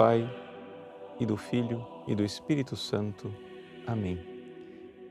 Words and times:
Pai, 0.00 0.26
e 1.18 1.26
do 1.26 1.36
Filho, 1.36 1.86
e 2.06 2.14
do 2.14 2.24
Espírito 2.24 2.74
Santo. 2.74 3.30
Amém. 3.86 4.18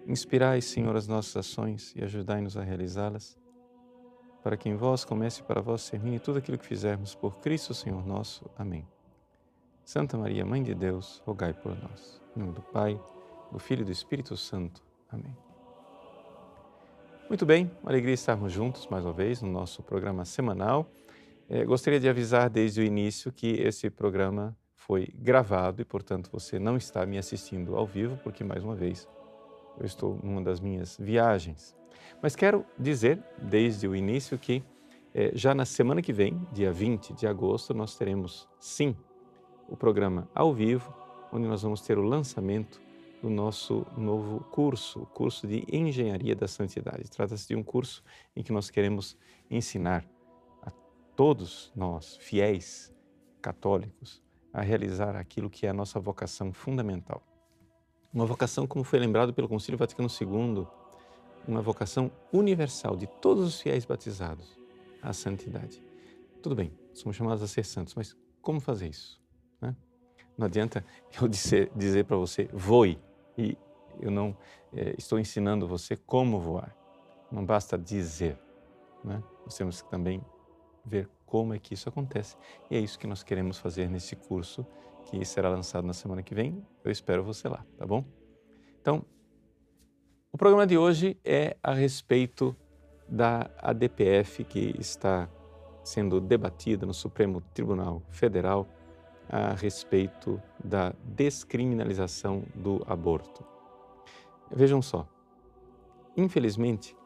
Inspirai, 0.08 0.62
Senhor, 0.62 0.96
as 0.96 1.08
nossas 1.08 1.38
ações 1.38 1.94
e 1.96 2.04
ajudai-nos 2.04 2.58
a 2.58 2.64
realizá-las, 2.64 3.38
para 4.42 4.58
que 4.58 4.68
em 4.68 4.76
vós 4.76 5.06
comece 5.06 5.44
para 5.44 5.62
vós 5.62 5.88
termine 5.88 6.18
tudo 6.20 6.40
aquilo 6.40 6.58
que 6.58 6.66
fizermos 6.66 7.14
por 7.14 7.38
Cristo, 7.38 7.72
Senhor 7.72 8.04
nosso. 8.04 8.50
Amém. 8.58 8.84
Santa 9.86 10.18
Maria, 10.18 10.44
Mãe 10.44 10.64
de 10.64 10.74
Deus, 10.74 11.22
rogai 11.24 11.54
por 11.54 11.80
nós. 11.84 12.20
Em 12.36 12.40
nome 12.40 12.54
do 12.54 12.64
Pai, 12.64 13.00
do 13.52 13.60
Filho 13.60 13.84
e 13.84 13.86
do 13.86 13.92
Espírito 13.92 14.36
Santo. 14.36 14.82
Amém. 15.12 15.38
Muito 17.28 17.46
bem, 17.46 17.70
uma 17.84 17.92
alegria 17.92 18.16
estarmos 18.16 18.52
juntos 18.52 18.88
mais 18.88 19.06
uma 19.06 19.14
vez 19.14 19.40
no 19.40 19.52
nosso 19.52 19.84
programa 19.84 20.26
semanal. 20.26 20.90
É, 21.48 21.64
gostaria 21.64 22.00
de 22.00 22.10
avisar 22.10 22.50
desde 22.50 22.82
o 22.82 22.84
início 22.84 23.32
que 23.32 23.52
esse 23.52 23.88
programa 23.92 24.58
foi 24.90 25.08
gravado 25.14 25.84
e, 25.84 25.86
portanto, 25.86 26.32
você 26.32 26.58
não 26.58 26.76
está 26.76 27.06
me 27.06 27.20
assistindo 27.20 27.76
ao 27.76 27.86
vivo, 27.86 28.18
porque, 28.24 28.44
mais 28.44 28.64
uma 28.64 28.74
vez, 28.74 29.08
eu 29.80 29.86
estou 29.86 30.20
numa 30.24 30.42
das 30.42 30.60
minhas 30.60 30.98
viagens. 31.00 31.78
Mas 32.24 32.36
quero 32.36 32.66
dizer, 32.76 33.24
desde 33.38 33.88
o 33.88 33.96
início, 33.96 34.36
que 34.36 34.64
é, 35.14 35.32
já 35.36 35.54
na 35.54 35.64
semana 35.64 36.02
que 36.02 36.12
vem, 36.12 36.42
dia 36.52 36.74
20 36.74 37.14
de 37.14 37.28
agosto, 37.28 37.72
nós 37.72 37.96
teremos, 37.96 38.50
sim, 38.60 38.98
o 39.68 39.78
programa 39.78 40.28
ao 40.34 40.56
vivo, 40.56 40.92
onde 41.32 41.48
nós 41.48 41.62
vamos 41.62 41.82
ter 41.82 42.00
o 42.00 42.04
lançamento 42.04 42.82
do 43.22 43.30
nosso 43.30 43.86
novo 43.96 44.40
curso, 44.46 45.04
o 45.04 45.06
curso 45.06 45.46
de 45.46 45.68
Engenharia 45.72 46.36
da 46.36 46.48
Santidade. 46.48 47.12
Trata-se 47.12 47.48
de 47.48 47.56
um 47.56 47.62
curso 47.62 48.04
em 48.36 48.42
que 48.42 48.52
nós 48.52 48.72
queremos 48.72 49.16
ensinar 49.52 50.04
a 50.64 50.72
todos 51.16 51.72
nós, 51.76 52.18
fiéis 52.18 52.92
católicos, 53.40 54.28
a 54.54 54.62
realizar 54.62 55.16
aquilo 55.16 55.50
que 55.50 55.66
é 55.66 55.70
a 55.70 55.74
nossa 55.74 56.00
vocação 56.00 56.52
fundamental. 56.52 57.22
Uma 58.14 58.26
vocação, 58.26 58.66
como 58.66 58.84
foi 58.84 59.00
lembrado 59.00 59.34
pelo 59.34 59.48
Concílio 59.48 59.78
Vaticano 59.78 60.10
II, 60.10 60.68
uma 61.48 61.62
vocação 61.62 62.12
universal 62.34 62.96
de 62.96 63.08
todos 63.08 63.46
os 63.46 63.62
fiéis 63.62 63.86
batizados 63.86 64.58
à 65.02 65.14
santidade. 65.14 65.84
Tudo 66.42 66.56
bem, 66.56 66.72
somos 66.94 67.16
chamados 67.16 67.44
a 67.44 67.48
ser 67.48 67.66
santos, 67.66 67.94
mas 67.96 68.16
como 68.42 68.60
fazer 68.60 68.88
isso? 68.88 69.22
Né? 69.62 69.76
Não 70.38 70.46
adianta 70.46 70.84
eu 71.22 71.28
dizer, 71.28 71.72
dizer 71.76 72.06
para 72.06 72.18
você, 72.18 72.50
voe, 72.54 73.00
e 73.38 73.58
eu 74.00 74.10
não 74.10 74.36
é, 74.74 74.96
estou 74.98 75.20
ensinando 75.20 75.68
você 75.68 75.96
como 75.96 76.40
voar. 76.40 76.76
Não 77.32 77.46
basta 77.46 77.78
dizer, 77.78 78.38
né? 79.04 79.22
nós 79.46 79.56
temos 79.56 79.82
que 79.82 79.90
também 79.90 80.24
ver 80.86 81.10
como 81.30 81.54
é 81.54 81.60
que 81.60 81.76
isso 81.76 81.88
acontece. 81.88 82.36
E 82.72 82.76
é 82.76 82.80
isso 82.80 82.98
que 82.98 83.06
nós 83.06 83.22
queremos 83.22 83.60
fazer 83.60 83.88
nesse 83.88 84.16
curso 84.16 84.66
que 85.06 85.24
será 85.24 85.48
lançado 85.48 85.86
na 85.86 85.94
semana 85.94 86.24
que 86.24 86.34
vem. 86.34 86.66
Eu 86.84 86.92
espero 86.92 87.24
você 87.24 87.48
lá, 87.48 87.64
tá 87.78 87.86
bom? 87.86 88.04
Então, 88.82 89.06
o 90.32 90.38
programa 90.38 90.66
de 90.66 90.76
hoje 90.76 91.20
é 91.24 91.56
a 91.62 91.72
respeito 91.72 92.56
da 93.08 93.48
ADPF 93.60 94.44
que 94.44 94.76
está 94.80 95.30
sendo 95.84 96.20
debatida 96.20 96.86
no 96.86 96.94
Supremo 96.96 97.42
Tribunal 97.54 98.02
Federal 98.10 98.68
a 99.30 99.54
respeito 99.54 100.42
da 100.64 100.94
descriminalização 101.04 102.44
do 102.56 102.84
aborto. 102.88 103.46
Vejam 104.52 104.82
só, 104.82 105.08
infelizmente, 106.18 106.98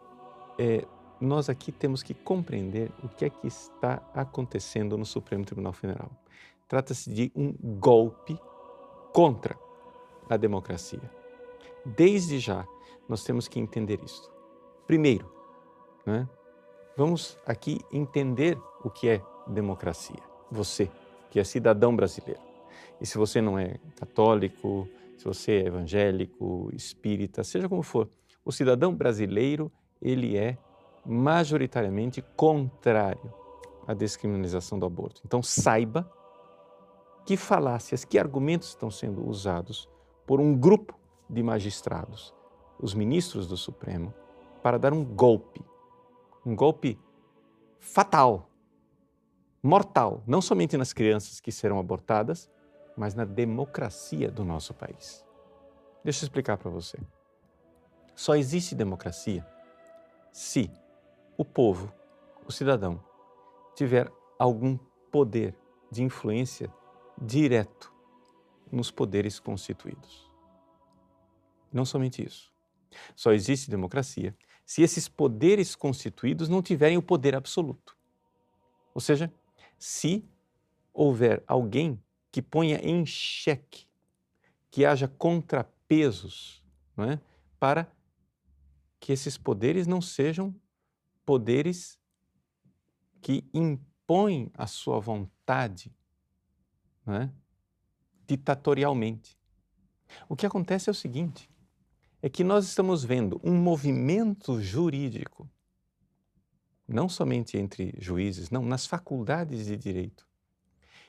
é, 0.57 0.85
nós 1.23 1.49
aqui 1.49 1.71
temos 1.71 2.03
que 2.03 2.13
compreender 2.13 2.91
o 3.03 3.07
que 3.07 3.25
é 3.25 3.29
que 3.29 3.47
está 3.47 4.01
acontecendo 4.13 4.97
no 4.97 5.05
Supremo 5.05 5.45
Tribunal 5.45 5.73
Federal. 5.73 6.11
Trata-se 6.67 7.09
de 7.11 7.31
um 7.35 7.53
golpe 7.79 8.39
contra 9.13 9.57
a 10.29 10.37
democracia. 10.37 11.01
Desde 11.85 12.39
já, 12.39 12.65
nós 13.07 13.23
temos 13.23 13.47
que 13.47 13.59
entender 13.59 13.99
isso. 14.03 14.31
Primeiro, 14.87 15.31
né, 16.05 16.27
vamos 16.97 17.37
aqui 17.45 17.79
entender 17.91 18.57
o 18.83 18.89
que 18.89 19.09
é 19.09 19.21
democracia. 19.47 20.21
Você, 20.51 20.89
que 21.29 21.39
é 21.39 21.43
cidadão 21.43 21.95
brasileiro. 21.95 22.41
E 22.99 23.05
se 23.05 23.17
você 23.17 23.41
não 23.41 23.57
é 23.57 23.77
católico, 23.95 24.87
se 25.17 25.25
você 25.25 25.51
é 25.53 25.67
evangélico, 25.67 26.69
espírita, 26.73 27.43
seja 27.43 27.69
como 27.69 27.83
for, 27.83 28.09
o 28.45 28.51
cidadão 28.51 28.93
brasileiro, 28.93 29.71
ele 30.01 30.37
é 30.37 30.57
majoritariamente 31.05 32.21
contrário 32.35 33.33
à 33.87 33.93
descriminalização 33.93 34.79
do 34.79 34.85
aborto. 34.85 35.21
Então 35.25 35.43
saiba 35.43 36.09
que 37.25 37.37
falácias, 37.37 38.03
que 38.03 38.19
argumentos 38.19 38.69
estão 38.69 38.91
sendo 38.91 39.27
usados 39.27 39.89
por 40.25 40.39
um 40.39 40.55
grupo 40.55 40.97
de 41.29 41.41
magistrados, 41.41 42.33
os 42.79 42.93
ministros 42.93 43.47
do 43.47 43.57
Supremo, 43.57 44.13
para 44.61 44.77
dar 44.77 44.93
um 44.93 45.03
golpe, 45.03 45.61
um 46.45 46.55
golpe 46.55 46.99
fatal 47.79 48.49
mortal, 49.61 50.21
não 50.27 50.41
somente 50.41 50.75
nas 50.75 50.91
crianças 50.91 51.39
que 51.39 51.51
serão 51.51 51.79
abortadas, 51.79 52.49
mas 52.97 53.15
na 53.15 53.23
democracia 53.23 54.29
do 54.29 54.43
nosso 54.43 54.73
país. 54.73 55.25
Deixa 56.03 56.23
eu 56.23 56.27
explicar 56.27 56.57
para 56.57 56.69
você. 56.69 56.97
Só 58.13 58.35
existe 58.35 58.75
democracia 58.75 59.45
se 60.31 60.69
o 61.37 61.43
povo, 61.45 61.93
o 62.45 62.51
cidadão, 62.51 63.03
tiver 63.75 64.11
algum 64.37 64.77
poder 65.11 65.55
de 65.91 66.03
influência 66.03 66.71
direto 67.21 67.93
nos 68.71 68.91
poderes 68.91 69.39
constituídos. 69.39 70.29
Não 71.71 71.85
somente 71.85 72.23
isso. 72.23 72.51
Só 73.15 73.31
existe 73.31 73.69
democracia 73.69 74.35
se 74.65 74.81
esses 74.81 75.07
poderes 75.07 75.75
constituídos 75.75 76.47
não 76.47 76.61
tiverem 76.61 76.97
o 76.97 77.01
poder 77.01 77.35
absoluto. 77.35 77.97
Ou 78.93 79.01
seja, 79.01 79.31
se 79.77 80.23
houver 80.93 81.43
alguém 81.47 82.01
que 82.31 82.41
ponha 82.41 82.77
em 82.77 83.05
xeque, 83.05 83.85
que 84.71 84.85
haja 84.85 85.07
contrapesos 85.07 86.63
é? 86.97 87.19
para 87.59 87.91
que 88.99 89.11
esses 89.11 89.37
poderes 89.37 89.85
não 89.85 90.01
sejam 90.01 90.55
poderes 91.25 91.99
que 93.21 93.49
impõem 93.53 94.51
a 94.53 94.67
sua 94.67 94.99
vontade 94.99 95.95
é? 97.07 97.29
ditatorialmente. 98.25 99.37
O 100.27 100.35
que 100.35 100.45
acontece 100.45 100.89
é 100.89 100.91
o 100.91 100.95
seguinte: 100.95 101.49
é 102.21 102.29
que 102.29 102.43
nós 102.43 102.65
estamos 102.65 103.03
vendo 103.03 103.39
um 103.43 103.55
movimento 103.55 104.61
jurídico 104.61 105.49
não 106.87 107.07
somente 107.07 107.57
entre 107.57 107.93
juízes, 107.97 108.49
não, 108.49 108.63
nas 108.63 108.85
faculdades 108.85 109.65
de 109.65 109.77
direito. 109.77 110.27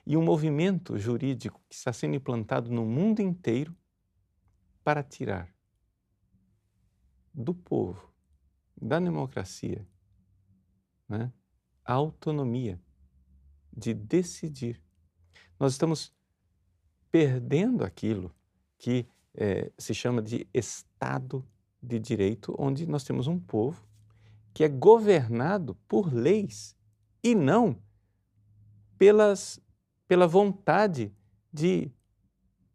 E 0.06 0.16
um 0.16 0.22
movimento 0.22 0.98
jurídico 0.98 1.60
que 1.69 1.75
está 1.75 1.92
sendo 1.92 2.14
implantado 2.14 2.70
no 2.70 2.84
mundo 2.84 3.20
inteiro 3.20 3.75
para 4.82 5.02
tirar 5.02 5.52
do 7.32 7.54
povo, 7.54 8.12
da 8.81 9.00
democracia, 9.00 9.86
né, 11.09 11.32
a 11.84 11.92
autonomia 11.92 12.81
de 13.76 13.92
decidir. 13.92 14.81
Nós 15.59 15.72
estamos 15.72 16.12
perdendo 17.10 17.84
aquilo 17.84 18.34
que 18.78 19.06
é, 19.34 19.70
se 19.78 19.94
chama 19.94 20.23
de 20.23 20.49
Estado 20.52 21.46
de 21.82 21.99
Direito, 21.99 22.55
onde 22.58 22.87
nós 22.87 23.05
temos 23.05 23.26
um 23.26 23.38
povo 23.38 23.87
que 24.52 24.64
é 24.64 24.69
governado 24.69 25.75
por 25.88 26.12
leis 26.12 26.76
e 27.23 27.34
não 27.34 27.82
pelas, 28.96 29.61
pela 30.06 30.26
vontade 30.26 31.12
de 31.52 31.90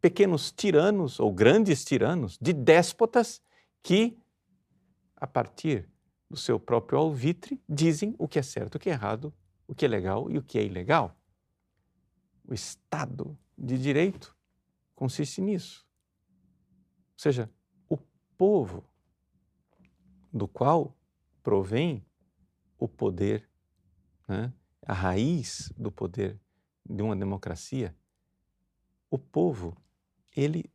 pequenos 0.00 0.52
tiranos 0.52 1.18
ou 1.18 1.32
grandes 1.32 1.84
tiranos, 1.84 2.38
de 2.40 2.52
déspotas 2.52 3.42
que, 3.82 4.18
a 5.16 5.26
partir 5.26 5.89
do 6.30 6.36
seu 6.36 6.60
próprio 6.60 6.98
alvitre, 6.98 7.60
dizem 7.68 8.14
o 8.18 8.28
que 8.28 8.38
é 8.38 8.42
certo, 8.42 8.76
o 8.76 8.78
que 8.78 8.88
é 8.88 8.92
errado, 8.92 9.34
o 9.66 9.74
que 9.74 9.84
é 9.84 9.88
legal 9.88 10.30
e 10.30 10.38
o 10.38 10.42
que 10.42 10.58
é 10.58 10.64
ilegal. 10.64 11.16
O 12.46 12.54
Estado 12.54 13.36
de 13.58 13.76
Direito 13.76 14.36
consiste 14.94 15.40
nisso. 15.40 15.86
Ou 17.12 17.18
seja, 17.18 17.50
o 17.88 17.96
povo 18.38 18.84
do 20.32 20.46
qual 20.46 20.96
provém 21.42 22.04
o 22.78 22.88
poder, 22.88 23.48
né? 24.28 24.52
a 24.86 24.92
raiz 24.92 25.72
do 25.76 25.90
poder 25.90 26.40
de 26.88 27.02
uma 27.02 27.16
democracia, 27.16 27.94
o 29.10 29.18
povo, 29.18 29.76
ele 30.34 30.72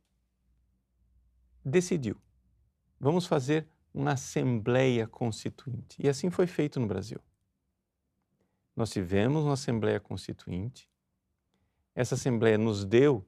decidiu. 1.64 2.16
Vamos 3.00 3.26
fazer 3.26 3.68
uma 3.96 4.12
Assembleia 4.12 5.08
Constituinte. 5.08 5.96
E 5.98 6.08
assim 6.08 6.30
foi 6.30 6.46
feito 6.46 6.78
no 6.78 6.86
Brasil. 6.86 7.18
Nós 8.76 8.90
tivemos 8.90 9.42
uma 9.42 9.54
Assembleia 9.54 9.98
Constituinte 9.98 10.88
essa 11.96 12.14
Assembleia 12.14 12.58
nos 12.58 12.84
deu 12.84 13.26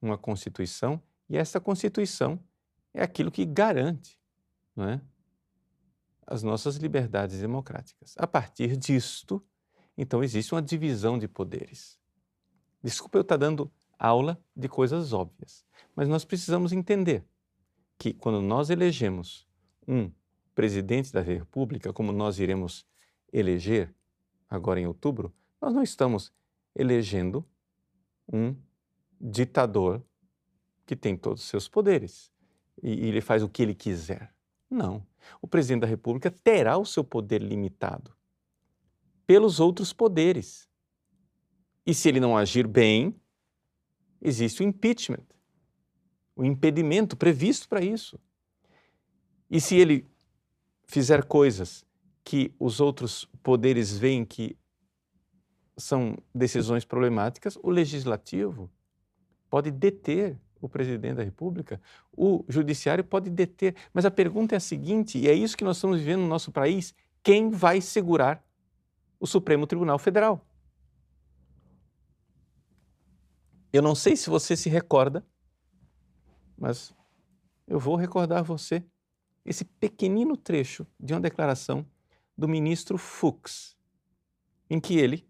uma 0.00 0.16
Constituição 0.16 1.02
e 1.28 1.36
essa 1.36 1.60
Constituição 1.60 2.38
é 2.94 3.02
aquilo 3.02 3.30
que 3.30 3.44
garante 3.44 4.16
não 4.76 4.88
é, 4.88 5.00
as 6.24 6.42
nossas 6.44 6.76
liberdades 6.76 7.40
democráticas. 7.40 8.14
A 8.16 8.26
partir 8.26 8.76
disto, 8.76 9.44
então 9.98 10.22
existe 10.22 10.54
uma 10.54 10.62
divisão 10.62 11.18
de 11.18 11.26
poderes. 11.26 11.98
Desculpa 12.80 13.18
eu 13.18 13.22
estar 13.22 13.36
dando 13.36 13.70
aula 13.98 14.40
de 14.56 14.68
coisas 14.68 15.12
óbvias, 15.12 15.64
mas 15.96 16.08
nós 16.08 16.24
precisamos 16.24 16.72
entender 16.72 17.24
que 17.98 18.14
quando 18.14 18.40
nós 18.40 18.70
elegemos 18.70 19.48
um 19.86 20.10
presidente 20.54 21.12
da 21.12 21.20
República, 21.20 21.92
como 21.92 22.12
nós 22.12 22.38
iremos 22.38 22.86
eleger 23.32 23.94
agora 24.48 24.80
em 24.80 24.86
outubro, 24.86 25.34
nós 25.60 25.74
não 25.74 25.82
estamos 25.82 26.32
elegendo 26.74 27.44
um 28.32 28.54
ditador 29.20 30.02
que 30.86 30.94
tem 30.94 31.16
todos 31.16 31.42
os 31.42 31.48
seus 31.48 31.68
poderes 31.68 32.32
e, 32.82 33.08
ele 33.08 33.20
faz 33.20 33.42
o 33.42 33.48
que 33.48 33.62
ele 33.62 33.74
quiser. 33.74 34.34
Não. 34.70 35.06
O 35.40 35.46
presidente 35.46 35.82
da 35.82 35.86
República 35.86 36.30
terá 36.30 36.76
o 36.76 36.84
seu 36.84 37.04
poder 37.04 37.42
limitado 37.42 38.14
pelos 39.26 39.60
outros 39.60 39.92
poderes. 39.92 40.68
E 41.86 41.94
se 41.94 42.08
ele 42.08 42.20
não 42.20 42.36
agir 42.36 42.66
bem, 42.66 43.14
existe 44.20 44.62
o 44.62 44.66
impeachment, 44.66 45.24
o 46.34 46.44
impedimento 46.44 47.16
previsto 47.16 47.68
para 47.68 47.82
isso. 47.82 48.18
E 49.50 49.60
se 49.60 49.76
ele 49.76 50.06
fizer 50.86 51.24
coisas 51.24 51.84
que 52.24 52.54
os 52.58 52.80
outros 52.80 53.26
poderes 53.42 53.96
veem 53.96 54.24
que 54.24 54.56
são 55.76 56.16
decisões 56.34 56.84
problemáticas, 56.84 57.58
o 57.62 57.70
legislativo 57.70 58.70
pode 59.50 59.70
deter 59.70 60.38
o 60.60 60.68
presidente 60.68 61.16
da 61.16 61.22
República, 61.22 61.80
o 62.16 62.44
judiciário 62.48 63.04
pode 63.04 63.28
deter. 63.28 63.76
Mas 63.92 64.04
a 64.04 64.10
pergunta 64.10 64.54
é 64.54 64.56
a 64.56 64.60
seguinte, 64.60 65.18
e 65.18 65.28
é 65.28 65.34
isso 65.34 65.56
que 65.56 65.64
nós 65.64 65.76
estamos 65.76 65.98
vivendo 65.98 66.22
no 66.22 66.28
nosso 66.28 66.50
país: 66.50 66.94
quem 67.22 67.50
vai 67.50 67.80
segurar 67.80 68.42
o 69.20 69.26
Supremo 69.26 69.66
Tribunal 69.66 69.98
Federal? 69.98 70.46
Eu 73.72 73.82
não 73.82 73.94
sei 73.94 74.16
se 74.16 74.30
você 74.30 74.56
se 74.56 74.68
recorda, 74.68 75.26
mas 76.56 76.94
eu 77.66 77.78
vou 77.78 77.96
recordar 77.96 78.42
você 78.42 78.84
esse 79.44 79.64
pequenino 79.64 80.36
trecho 80.36 80.86
de 80.98 81.12
uma 81.12 81.20
declaração 81.20 81.86
do 82.36 82.48
ministro 82.48 82.96
Fux, 82.96 83.76
em 84.68 84.80
que 84.80 84.96
ele, 84.96 85.28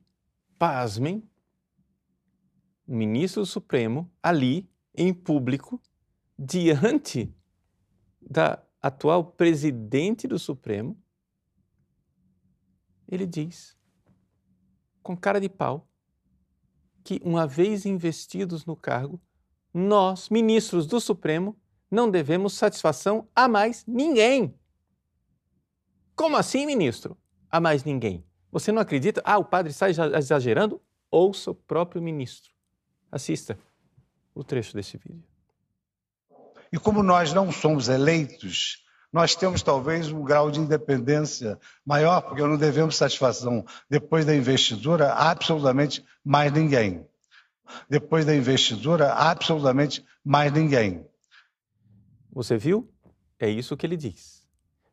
pasmem, 0.59 1.29
o 2.87 2.95
ministro 2.95 3.43
do 3.43 3.47
Supremo, 3.47 4.11
ali, 4.23 4.71
em 4.95 5.13
público, 5.13 5.81
diante 6.39 7.35
da 8.21 8.63
atual 8.81 9.25
presidente 9.25 10.29
do 10.29 10.39
Supremo, 10.39 10.97
ele 13.09 13.27
diz, 13.27 13.77
com 15.03 15.17
cara 15.17 15.41
de 15.41 15.49
pau, 15.49 15.89
que 17.03 17.21
uma 17.23 17.47
vez 17.47 17.85
investidos 17.85 18.65
no 18.65 18.77
cargo, 18.77 19.21
nós, 19.73 20.29
ministros 20.29 20.87
do 20.87 21.01
Supremo, 21.01 21.59
não 21.95 22.11
devemos 22.11 22.55
satisfação 22.55 23.27
a 23.35 23.49
mais 23.49 23.85
ninguém. 23.87 24.55
Como 26.15 26.37
assim, 26.37 26.67
ministro? 26.67 27.17
A 27.51 27.61
mais 27.61 27.85
ninguém. 27.85 28.25
Você 28.53 28.71
não 28.71 28.83
acredita? 28.83 29.23
Ah, 29.25 29.39
o 29.39 29.45
padre 29.45 29.71
está 29.71 29.89
exagerando? 29.89 30.81
Ouça 31.11 31.51
o 31.51 31.55
próprio 31.55 32.03
ministro. 32.03 32.53
Assista 33.11 33.59
o 34.35 34.45
trecho 34.45 34.75
desse 34.75 34.97
vídeo. 34.97 35.25
E 36.73 36.79
como 36.79 37.03
nós 37.03 37.33
não 37.33 37.53
somos 37.53 37.89
eleitos, 37.89 38.85
nós 39.13 39.37
temos 39.37 39.63
talvez 39.63 40.11
um 40.11 40.25
grau 40.25 40.51
de 40.51 40.59
independência 40.59 41.57
maior, 41.87 42.21
porque 42.23 42.43
não 42.43 42.57
devemos 42.57 42.97
satisfação 42.97 43.65
depois 43.89 44.25
da 44.25 44.35
investidura 44.35 45.13
a 45.13 45.31
absolutamente 45.31 46.05
mais 46.25 46.53
ninguém. 46.53 47.07
Depois 47.89 48.25
da 48.25 48.35
investidura, 48.35 49.13
a 49.13 49.31
absolutamente 49.31 50.05
mais 50.25 50.53
ninguém. 50.53 51.07
Você 52.35 52.59
viu? 52.59 52.93
É 53.39 53.49
isso 53.49 53.77
que 53.77 53.87
ele 53.87 53.97
diz. 53.97 54.45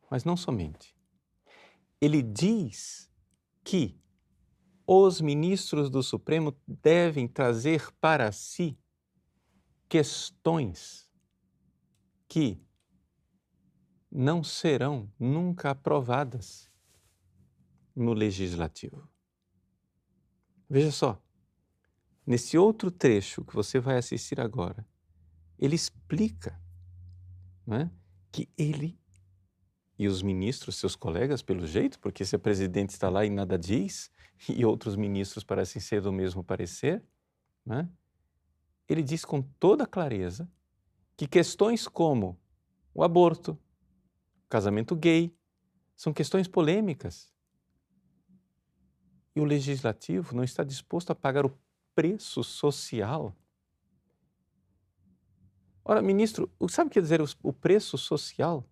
Mas 0.08 0.24
não 0.24 0.36
somente. 0.36 0.96
Ele 2.00 2.22
diz 2.22 3.10
que 3.64 4.00
os 4.86 5.20
ministros 5.20 5.90
do 5.90 6.02
Supremo 6.02 6.56
devem 6.66 7.26
trazer 7.26 7.90
para 8.00 8.30
si 8.30 8.78
questões 9.88 11.10
que 12.28 12.64
não 14.10 14.44
serão 14.44 15.10
nunca 15.18 15.70
aprovadas 15.70 16.70
no 17.94 18.12
legislativo. 18.12 19.08
Veja 20.68 20.92
só, 20.92 21.20
nesse 22.24 22.56
outro 22.56 22.90
trecho 22.90 23.44
que 23.44 23.54
você 23.54 23.80
vai 23.80 23.96
assistir 23.98 24.40
agora, 24.40 24.86
ele 25.58 25.74
explica 25.74 26.61
é, 27.68 27.88
que 28.30 28.48
ele 28.56 28.98
e 29.98 30.08
os 30.08 30.22
ministros, 30.22 30.76
seus 30.76 30.96
colegas, 30.96 31.42
pelo 31.42 31.66
jeito, 31.66 31.98
porque 32.00 32.24
se 32.24 32.34
a 32.34 32.38
presidente 32.38 32.90
está 32.90 33.08
lá 33.08 33.24
e 33.24 33.30
nada 33.30 33.58
diz, 33.58 34.10
e 34.48 34.64
outros 34.64 34.96
ministros 34.96 35.44
parecem 35.44 35.80
ser 35.80 36.00
do 36.00 36.12
mesmo 36.12 36.42
parecer, 36.42 37.02
é, 37.70 37.86
ele 38.88 39.02
diz 39.02 39.24
com 39.24 39.40
toda 39.40 39.86
clareza 39.86 40.50
que 41.16 41.26
questões 41.26 41.86
como 41.86 42.38
o 42.94 43.04
aborto, 43.04 43.52
o 43.52 44.48
casamento 44.48 44.96
gay, 44.96 45.34
são 45.94 46.12
questões 46.12 46.48
polêmicas. 46.48 47.32
E 49.34 49.40
o 49.40 49.44
legislativo 49.44 50.34
não 50.34 50.42
está 50.42 50.64
disposto 50.64 51.10
a 51.10 51.14
pagar 51.14 51.46
o 51.46 51.56
preço 51.94 52.42
social. 52.42 53.36
Ora, 55.84 56.00
ministro, 56.00 56.50
sabe 56.68 56.88
o 56.88 56.90
que 56.90 56.94
quer 56.94 57.02
dizer 57.02 57.20
o 57.42 57.52
preço 57.52 57.98
social? 57.98 58.64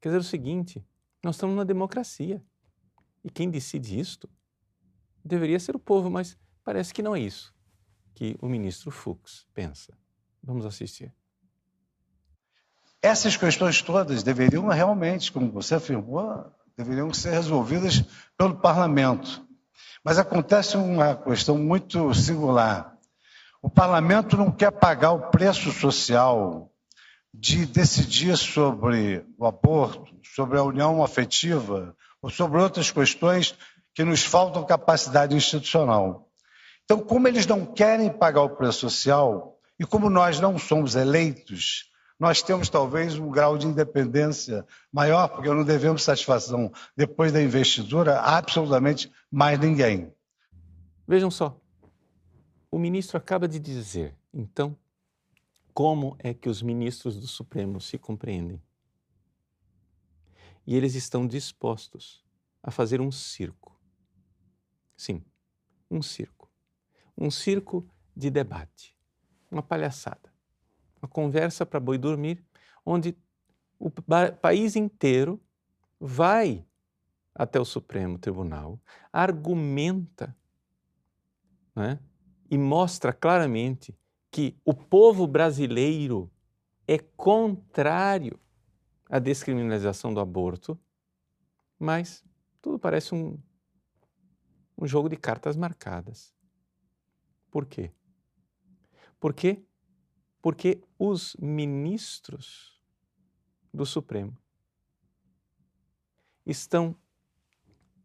Quer 0.00 0.10
dizer 0.10 0.18
o 0.18 0.24
seguinte: 0.24 0.84
nós 1.22 1.36
estamos 1.36 1.54
numa 1.54 1.64
democracia. 1.64 2.42
E 3.22 3.30
quem 3.30 3.50
decide 3.50 4.00
isto 4.00 4.28
deveria 5.24 5.60
ser 5.60 5.76
o 5.76 5.78
povo, 5.78 6.10
mas 6.10 6.38
parece 6.64 6.94
que 6.94 7.02
não 7.02 7.14
é 7.14 7.20
isso 7.20 7.54
que 8.20 8.36
o 8.40 8.46
ministro 8.46 8.90
Fux 8.90 9.46
pensa. 9.54 9.96
Vamos 10.42 10.66
assistir. 10.66 11.10
Essas 13.02 13.34
questões 13.34 13.80
todas 13.80 14.22
deveriam 14.22 14.68
realmente, 14.68 15.32
como 15.32 15.50
você 15.50 15.76
afirmou, 15.76 16.44
deveriam 16.76 17.12
ser 17.14 17.30
resolvidas 17.30 18.04
pelo 18.36 18.56
parlamento. 18.56 19.46
Mas 20.04 20.18
acontece 20.18 20.76
uma 20.76 21.16
questão 21.16 21.56
muito 21.56 22.12
singular. 22.12 22.94
O 23.62 23.68
parlamento 23.68 24.36
não 24.36 24.50
quer 24.50 24.70
pagar 24.70 25.12
o 25.12 25.30
preço 25.30 25.70
social 25.70 26.70
de 27.32 27.66
decidir 27.66 28.36
sobre 28.36 29.24
o 29.38 29.46
aborto, 29.46 30.14
sobre 30.34 30.58
a 30.58 30.62
união 30.62 31.02
afetiva 31.02 31.94
ou 32.22 32.30
sobre 32.30 32.60
outras 32.60 32.90
questões 32.90 33.54
que 33.94 34.04
nos 34.04 34.24
faltam 34.24 34.64
capacidade 34.64 35.36
institucional. 35.36 36.28
Então, 36.84 36.98
como 37.00 37.28
eles 37.28 37.46
não 37.46 37.66
querem 37.66 38.10
pagar 38.10 38.42
o 38.42 38.56
preço 38.56 38.80
social 38.80 39.58
e 39.78 39.84
como 39.84 40.10
nós 40.10 40.40
não 40.40 40.58
somos 40.58 40.96
eleitos, 40.96 41.90
nós 42.18 42.42
temos 42.42 42.68
talvez 42.68 43.18
um 43.18 43.30
grau 43.30 43.56
de 43.56 43.66
independência 43.66 44.66
maior, 44.92 45.28
porque 45.28 45.48
não 45.48 45.64
devemos 45.64 46.02
satisfação 46.02 46.70
depois 46.96 47.32
da 47.32 47.42
investidura 47.42 48.18
a 48.18 48.36
absolutamente 48.36 49.10
mais 49.30 49.58
ninguém. 49.58 50.12
Vejam 51.06 51.30
só, 51.30 51.58
o 52.70 52.78
ministro 52.78 53.16
acaba 53.16 53.48
de 53.48 53.58
dizer, 53.58 54.16
então, 54.32 54.76
como 55.74 56.16
é 56.18 56.34
que 56.34 56.48
os 56.48 56.62
ministros 56.62 57.18
do 57.18 57.26
Supremo 57.26 57.80
se 57.80 57.98
compreendem? 57.98 58.62
E 60.66 60.76
eles 60.76 60.94
estão 60.94 61.26
dispostos 61.26 62.24
a 62.62 62.70
fazer 62.70 63.00
um 63.00 63.10
circo. 63.10 63.80
Sim, 64.96 65.24
um 65.90 66.02
circo 66.02 66.40
um 67.20 67.30
circo 67.30 67.86
de 68.16 68.30
debate, 68.30 68.96
uma 69.50 69.62
palhaçada, 69.62 70.32
uma 71.00 71.08
conversa 71.08 71.66
para 71.66 71.78
boi 71.78 71.98
dormir, 71.98 72.42
onde 72.84 73.14
o 73.78 73.90
país 74.40 74.74
inteiro 74.74 75.38
vai 76.00 76.66
até 77.34 77.60
o 77.60 77.64
Supremo 77.64 78.18
Tribunal, 78.18 78.80
argumenta 79.12 80.34
né, 81.76 81.98
e 82.50 82.58
mostra 82.58 83.12
claramente 83.12 83.96
que 84.30 84.56
o 84.64 84.74
povo 84.74 85.26
brasileiro 85.26 86.30
é 86.86 86.98
contrário 86.98 88.38
à 89.08 89.20
descriminalização 89.20 90.12
do 90.12 90.18
aborto, 90.18 90.78
mas 91.78 92.24
tudo 92.60 92.78
parece 92.78 93.14
um, 93.14 93.38
um 94.76 94.86
jogo 94.86 95.08
de 95.08 95.16
cartas 95.16 95.56
marcadas. 95.56 96.34
Por 97.50 97.64
quê? 97.66 97.92
Por 99.20 99.32
quê? 99.32 99.62
Porque 100.42 100.82
os 100.98 101.36
ministros 101.36 102.80
do 103.72 103.86
Supremo 103.86 104.36
estão 106.44 106.96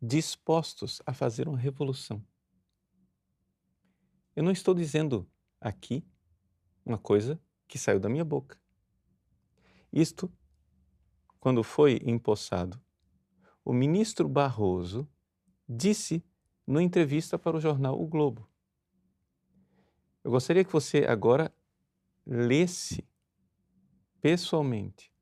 dispostos 0.01 1.01
a 1.05 1.13
fazer 1.13 1.47
uma 1.47 1.57
revolução. 1.57 2.23
Eu 4.35 4.43
não 4.43 4.51
estou 4.51 4.73
dizendo 4.73 5.29
aqui 5.61 6.05
uma 6.85 6.97
coisa 6.97 7.39
que 7.67 7.77
saiu 7.77 7.99
da 7.99 8.09
minha 8.09 8.25
boca. 8.25 8.59
Isto, 9.91 10.31
quando 11.39 11.63
foi 11.63 12.01
empossado, 12.03 12.81
o 13.63 13.73
ministro 13.73 14.27
Barroso 14.27 15.07
disse 15.67 16.23
numa 16.67 16.83
entrevista 16.83 17.39
para 17.39 17.55
o 17.55 17.61
jornal 17.61 17.99
O 17.99 18.05
Globo. 18.05 18.47
Eu 20.23 20.31
gostaria 20.31 20.65
que 20.65 20.71
você 20.71 21.05
agora 21.07 21.53
lesse 22.25 23.07
pessoalmente 24.19 25.13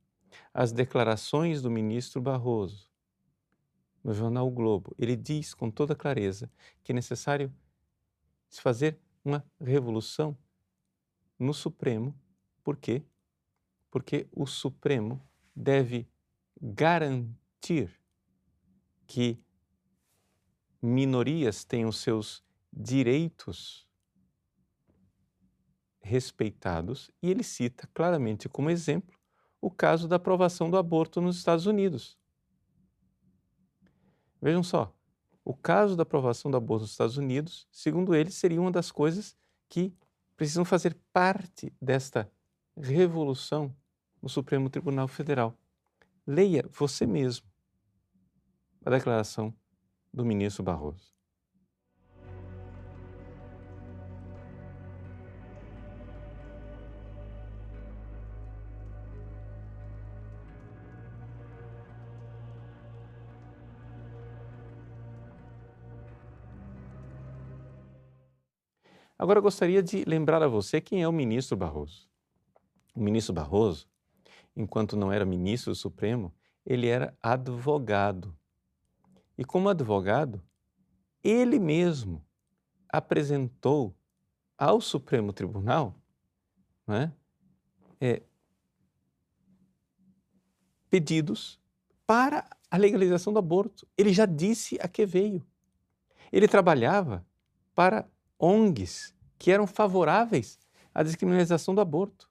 as 0.54 0.72
declarações 0.72 1.62
do 1.62 1.70
ministro 1.70 2.22
Barroso 2.22 2.90
no 4.04 4.14
jornal 4.14 4.48
o 4.48 4.52
Globo. 4.52 4.96
Ele 4.98 5.16
diz 5.16 5.54
com 5.54 5.70
toda 5.70 5.96
clareza 5.96 6.52
que 6.84 6.92
é 6.92 6.96
necessário 6.96 7.54
se 8.54 8.62
fazer 8.62 9.00
uma 9.26 9.44
revolução 9.60 10.38
no 11.40 11.56
Supremo. 11.56 12.16
Por 12.64 12.78
quê? 12.78 13.04
Porque 13.90 14.28
o 14.32 14.46
Supremo 14.46 15.20
deve 15.56 16.08
garantir 16.62 18.00
que 19.08 19.44
minorias 20.80 21.64
tenham 21.64 21.92
seus 21.92 22.44
direitos 22.72 23.88
respeitados 26.00 27.10
e 27.24 27.32
ele 27.32 27.44
cita 27.44 27.90
claramente 27.92 28.48
como 28.48 28.70
exemplo 28.70 29.18
o 29.60 29.72
caso 29.72 30.08
da 30.08 30.18
aprovação 30.18 30.70
do 30.70 30.78
aborto 30.78 31.20
nos 31.20 31.38
Estados 31.38 31.66
Unidos. 31.66 32.20
Vejam 34.40 34.62
só, 34.62 34.96
o 35.46 35.54
caso 35.54 35.96
da 35.96 36.04
aprovação 36.04 36.50
do 36.50 36.58
aborto 36.58 36.84
nos 36.84 36.92
Estados 36.92 37.18
Unidos, 37.18 37.68
segundo 37.72 38.16
ele, 38.16 38.32
seria 38.32 38.62
uma 38.62 38.72
das 38.72 38.92
coisas 38.92 39.36
que 39.68 39.94
precisam 40.38 40.64
fazer 40.64 40.98
parte 41.12 41.74
desta 41.82 42.32
revolução 42.78 43.76
no 44.22 44.30
Supremo 44.30 44.70
Tribunal 44.70 45.08
Federal. 45.08 45.58
Leia 46.26 46.66
você 46.72 47.06
mesmo 47.06 47.46
a 48.86 48.90
declaração 48.90 49.54
do 50.14 50.26
ministro 50.26 50.64
Barroso. 50.64 51.13
Agora 69.24 69.40
eu 69.40 69.44
gostaria 69.44 69.82
de 69.82 70.04
lembrar 70.04 70.44
a 70.44 70.50
você 70.50 70.82
quem 70.82 71.02
é 71.02 71.08
o 71.08 71.12
ministro 71.14 71.56
Barroso. 71.56 72.10
O 72.94 73.00
ministro 73.00 73.34
Barroso, 73.34 73.88
enquanto 74.54 74.98
não 74.98 75.14
era 75.14 75.24
ministro 75.24 75.74
Supremo, 75.74 76.36
ele 76.66 76.88
era 76.88 77.18
advogado. 77.24 78.36
E 79.38 79.46
como 79.46 79.70
advogado, 79.70 80.44
ele 81.24 81.58
mesmo 81.58 82.22
apresentou 82.90 83.96
ao 84.58 84.82
Supremo 84.82 85.32
Tribunal 85.32 85.96
né, 86.86 87.14
é, 88.02 88.24
pedidos 90.90 91.58
para 92.06 92.46
a 92.70 92.76
legalização 92.76 93.32
do 93.32 93.40
aborto. 93.40 93.88
Ele 93.98 94.12
já 94.12 94.26
disse 94.26 94.78
a 94.82 94.88
que 94.90 95.06
veio. 95.06 95.42
Ele 96.30 96.46
trabalhava 96.46 97.26
para 97.74 98.06
ONGs 98.44 99.16
que 99.40 99.52
eram 99.52 99.66
favoráveis 99.66 100.60
à 100.94 101.02
descriminalização 101.02 101.74
do 101.74 101.80
aborto. 101.80 102.30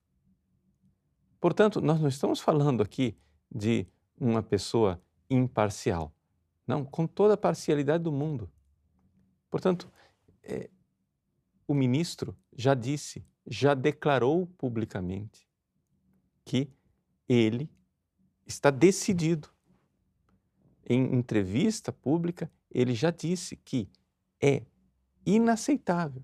Portanto, 1.40 1.80
nós 1.80 2.00
não 2.00 2.08
estamos 2.08 2.38
falando 2.38 2.82
aqui 2.82 3.16
de 3.50 3.86
uma 4.20 4.42
pessoa 4.42 5.02
imparcial. 5.30 6.14
Não, 6.66 6.84
com 6.84 7.06
toda 7.06 7.34
a 7.34 7.36
parcialidade 7.36 8.04
do 8.04 8.12
mundo. 8.12 8.50
Portanto, 9.50 9.90
é, 10.42 10.70
o 11.66 11.74
ministro 11.74 12.36
já 12.54 12.74
disse, 12.74 13.24
já 13.46 13.74
declarou 13.74 14.46
publicamente 14.58 15.48
que 16.44 16.70
ele 17.28 17.70
está 18.46 18.70
decidido. 18.70 19.48
Em 20.84 21.14
entrevista 21.14 21.90
pública, 21.90 22.50
ele 22.70 22.94
já 22.94 23.10
disse 23.10 23.56
que 23.56 23.88
é 24.40 24.62
inaceitável 25.24 26.22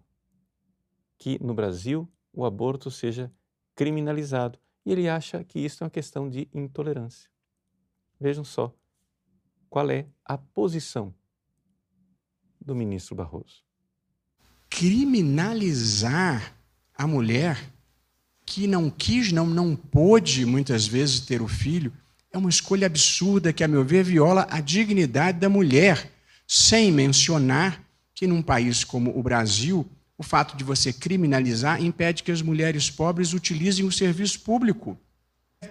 que 1.18 1.42
no 1.42 1.52
Brasil 1.54 2.08
o 2.32 2.44
aborto 2.44 2.90
seja 2.90 3.32
criminalizado. 3.74 4.58
E 4.84 4.92
ele 4.92 5.08
acha 5.08 5.42
que 5.44 5.58
isso 5.58 5.82
é 5.82 5.84
uma 5.84 5.90
questão 5.90 6.28
de 6.28 6.48
intolerância. 6.54 7.28
Vejam 8.20 8.44
só 8.44 8.74
qual 9.68 9.90
é 9.90 10.06
a 10.24 10.38
posição 10.38 11.14
do 12.60 12.74
ministro 12.74 13.14
Barroso. 13.14 13.62
Criminalizar 14.70 16.54
a 16.94 17.06
mulher 17.06 17.72
que 18.44 18.66
não 18.66 18.90
quis, 18.90 19.30
não, 19.30 19.46
não 19.46 19.76
pôde 19.76 20.46
muitas 20.46 20.86
vezes 20.86 21.20
ter 21.20 21.42
o 21.42 21.48
filho, 21.48 21.92
é 22.32 22.38
uma 22.38 22.48
escolha 22.48 22.86
absurda 22.86 23.52
que, 23.52 23.64
a 23.64 23.68
meu 23.68 23.84
ver, 23.84 24.04
viola 24.04 24.46
a 24.50 24.60
dignidade 24.60 25.38
da 25.38 25.48
mulher, 25.48 26.10
sem 26.46 26.90
mencionar 26.90 27.82
que 28.18 28.26
num 28.26 28.42
país 28.42 28.82
como 28.82 29.16
o 29.16 29.22
Brasil, 29.22 29.88
o 30.18 30.24
fato 30.24 30.56
de 30.56 30.64
você 30.64 30.92
criminalizar 30.92 31.80
impede 31.80 32.24
que 32.24 32.32
as 32.32 32.42
mulheres 32.42 32.90
pobres 32.90 33.32
utilizem 33.32 33.86
o 33.86 33.92
serviço 33.92 34.40
público. 34.40 34.98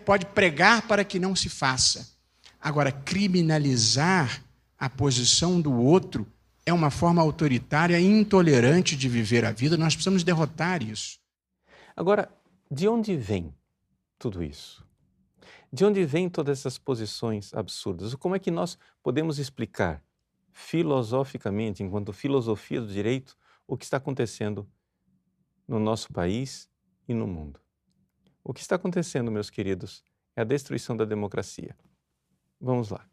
Pode 0.05 0.27
pregar 0.27 0.87
para 0.87 1.03
que 1.03 1.19
não 1.19 1.35
se 1.35 1.49
faça. 1.49 2.09
Agora, 2.57 2.89
criminalizar 2.89 4.41
a 4.79 4.89
posição 4.89 5.59
do 5.59 5.73
outro 5.73 6.25
é 6.65 6.71
uma 6.71 6.89
forma 6.89 7.21
autoritária 7.21 7.99
e 7.99 8.05
intolerante 8.05 8.95
de 8.95 9.09
viver 9.09 9.43
a 9.43 9.51
vida. 9.51 9.75
Nós 9.75 9.93
precisamos 9.93 10.23
derrotar 10.23 10.81
isso. 10.81 11.19
Agora, 11.97 12.31
de 12.71 12.87
onde 12.87 13.17
vem 13.17 13.53
tudo 14.17 14.41
isso? 14.41 14.85
De 15.71 15.83
onde 15.83 16.05
vêm 16.05 16.29
todas 16.29 16.59
essas 16.59 16.77
posições 16.77 17.53
absurdas? 17.53 18.15
Como 18.15 18.37
é 18.37 18.39
que 18.39 18.51
nós 18.51 18.77
podemos 19.03 19.37
explicar 19.37 20.01
filosoficamente, 20.57 21.83
enquanto 21.83 22.11
filosofia 22.11 22.81
do 22.81 22.87
direito, 22.87 23.37
o 23.67 23.77
que 23.77 23.85
está 23.85 23.97
acontecendo 23.97 24.67
no 25.67 25.79
nosso 25.79 26.11
país 26.11 26.67
e 27.07 27.13
no 27.13 27.27
mundo. 27.27 27.61
O 28.43 28.51
que 28.51 28.59
está 28.59 28.75
acontecendo, 28.75 29.31
meus 29.31 29.51
queridos, 29.51 30.03
é 30.35 30.41
a 30.41 30.43
destruição 30.43 30.97
da 30.97 31.05
democracia. 31.05 31.77
Vamos 32.59 32.89
lá. 32.89 33.07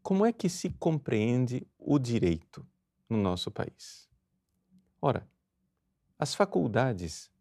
Como 0.00 0.24
é 0.24 0.32
que 0.32 0.48
se 0.48 0.70
compreende 0.70 1.66
o 1.76 1.98
direito 1.98 2.64
no 3.10 3.16
nosso 3.16 3.50
país? 3.50 4.08
Ora, 5.02 5.28
as 6.16 6.36
faculdades 6.36 7.32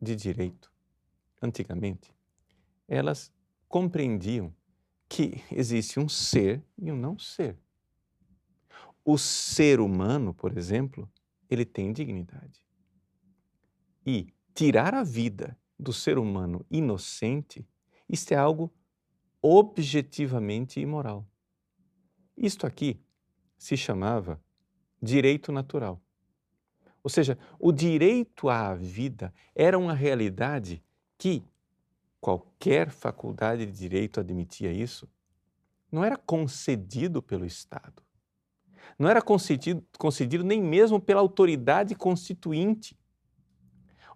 de 0.00 0.14
direito, 0.14 0.70
antigamente, 1.42 2.14
elas 2.86 3.32
compreendiam 3.66 4.54
que 5.08 5.42
existe 5.50 5.98
um 5.98 6.08
ser 6.08 6.62
e 6.78 6.92
um 6.92 6.96
não 6.96 7.18
ser. 7.18 7.58
O 9.04 9.18
ser 9.18 9.80
humano, 9.80 10.32
por 10.32 10.56
exemplo, 10.56 11.10
ele 11.50 11.66
tem 11.66 11.92
dignidade. 11.92 12.64
E 14.06 14.32
tirar 14.54 14.94
a 14.94 15.02
vida 15.02 15.58
do 15.78 15.92
ser 15.92 16.16
humano 16.16 16.64
inocente, 16.70 17.68
isto 18.08 18.32
é 18.32 18.36
algo 18.36 18.72
objetivamente 19.42 20.80
imoral. 20.80 21.26
Isto 22.34 22.66
aqui 22.66 22.98
se 23.58 23.76
chamava 23.76 24.42
direito 25.02 25.52
natural. 25.52 26.00
Ou 27.02 27.10
seja, 27.10 27.38
o 27.58 27.70
direito 27.70 28.48
à 28.48 28.74
vida 28.74 29.34
era 29.54 29.78
uma 29.78 29.92
realidade 29.92 30.82
que 31.18 31.44
qualquer 32.22 32.88
faculdade 32.88 33.66
de 33.66 33.72
direito 33.72 34.18
admitia 34.18 34.72
isso, 34.72 35.06
não 35.92 36.02
era 36.02 36.16
concedido 36.16 37.22
pelo 37.22 37.44
Estado 37.44 38.02
não 38.98 39.08
era 39.08 39.20
concedido, 39.20 39.82
concedido 39.98 40.44
nem 40.44 40.62
mesmo 40.62 41.00
pela 41.00 41.20
autoridade 41.20 41.94
constituinte. 41.94 42.96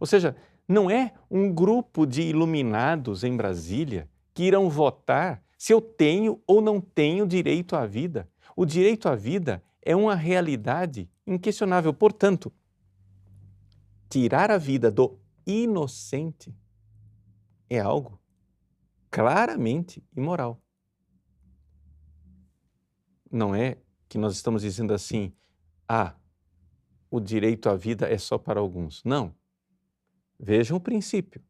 Ou 0.01 0.07
seja, 0.07 0.37
não 0.69 0.91
é 0.91 1.13
um 1.31 1.53
grupo 1.53 2.07
de 2.07 2.23
iluminados 2.23 3.25
em 3.25 3.37
Brasília 3.37 4.09
que 4.35 4.45
irão 4.45 4.69
votar 4.69 5.43
se 5.57 5.73
eu 5.73 5.81
tenho 5.81 6.41
ou 6.47 6.61
não 6.61 6.81
tenho 6.81 7.27
direito 7.27 7.75
à 7.75 7.87
vida. 7.87 8.29
O 8.55 8.65
direito 8.65 9.09
à 9.09 9.17
vida 9.17 9.63
é 9.83 9.97
uma 9.97 10.15
realidade 10.15 11.11
inquestionável. 11.27 11.93
Portanto, 11.93 12.53
tirar 14.09 14.51
a 14.51 14.59
vida 14.59 14.91
do 14.91 15.19
inocente 15.47 16.55
é 17.69 17.81
algo 17.81 18.21
claramente 19.11 20.03
imoral. 20.17 20.61
Não 23.31 23.55
é 23.55 23.77
que 24.09 24.19
nós 24.19 24.35
estamos 24.35 24.63
dizendo 24.63 24.95
assim, 24.95 25.33
ah, 25.89 26.15
o 27.11 27.21
direito 27.21 27.69
à 27.69 27.77
vida 27.77 28.09
é 28.09 28.19
só 28.19 28.39
para 28.39 28.61
alguns. 28.61 29.03
Não. 29.05 29.35
Vejam 30.39 30.77
o 30.77 30.81
princípio. 30.81 31.43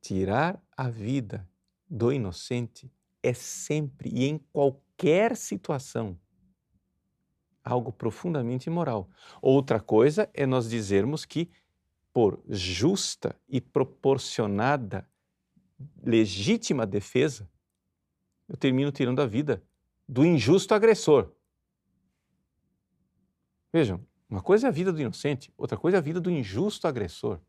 Tirar 0.00 0.62
a 0.76 0.88
vida 0.88 1.48
do 1.88 2.12
inocente 2.12 2.90
é 3.22 3.32
sempre 3.32 4.10
e 4.10 4.24
em 4.24 4.38
qualquer 4.52 5.36
situação 5.36 6.18
algo 7.64 7.92
profundamente 7.92 8.66
imoral. 8.66 9.08
Outra 9.40 9.78
coisa 9.78 10.28
é 10.34 10.44
nós 10.44 10.68
dizermos 10.68 11.24
que, 11.24 11.48
por 12.12 12.42
justa 12.48 13.36
e 13.48 13.60
proporcionada 13.60 15.08
legítima 16.02 16.84
defesa, 16.84 17.48
eu 18.48 18.56
termino 18.56 18.90
tirando 18.90 19.20
a 19.20 19.26
vida 19.26 19.62
do 20.08 20.24
injusto 20.24 20.74
agressor. 20.74 21.32
Vejam, 23.72 24.04
uma 24.28 24.42
coisa 24.42 24.66
é 24.66 24.68
a 24.68 24.72
vida 24.72 24.92
do 24.92 25.00
inocente, 25.00 25.52
outra 25.56 25.78
coisa 25.78 25.96
é 25.96 25.98
a 25.98 26.02
vida 26.02 26.20
do 26.20 26.30
injusto 26.30 26.86
agressor. 26.86 27.40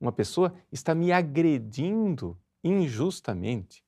Uma 0.00 0.12
pessoa 0.12 0.54
está 0.72 0.94
me 0.94 1.12
agredindo 1.12 2.38
injustamente. 2.62 3.84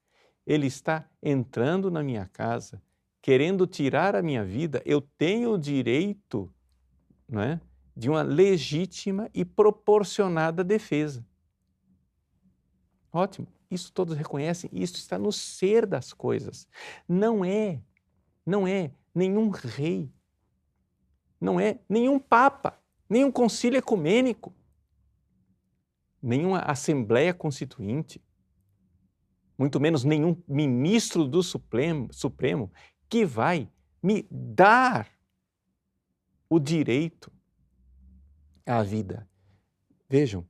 Ele 0.46 0.66
está 0.66 1.08
entrando 1.22 1.90
na 1.90 2.02
minha 2.02 2.26
casa, 2.26 2.80
querendo 3.20 3.66
tirar 3.66 4.14
a 4.14 4.22
minha 4.22 4.44
vida. 4.44 4.82
Eu 4.84 5.00
tenho 5.00 5.52
o 5.52 5.58
direito 5.58 6.52
não 7.28 7.40
é, 7.40 7.60
de 7.96 8.08
uma 8.08 8.22
legítima 8.22 9.30
e 9.34 9.44
proporcionada 9.44 10.62
defesa. 10.62 11.26
Ótimo. 13.12 13.46
Isso 13.70 13.92
todos 13.92 14.16
reconhecem, 14.16 14.70
isso 14.72 14.94
está 14.96 15.18
no 15.18 15.32
ser 15.32 15.86
das 15.86 16.12
coisas. 16.12 16.68
Não 17.08 17.44
é, 17.44 17.80
não 18.44 18.66
é 18.66 18.92
nenhum 19.12 19.48
rei, 19.50 20.12
não 21.40 21.60
é 21.60 21.78
nenhum 21.88 22.18
papa, 22.18 22.78
nenhum 23.08 23.30
concílio 23.30 23.78
ecumênico, 23.78 24.54
nenhuma 26.22 26.60
assembleia 26.60 27.32
constituinte, 27.32 28.22
muito 29.58 29.80
menos 29.80 30.04
nenhum 30.04 30.40
ministro 30.46 31.26
do 31.26 31.42
Supremo, 31.42 32.12
Supremo 32.12 32.70
que 33.08 33.24
vai 33.24 33.70
me 34.02 34.26
dar 34.30 35.08
o 36.48 36.58
direito 36.58 37.32
à 38.64 38.82
vida. 38.82 39.28
Vejam, 40.08 40.46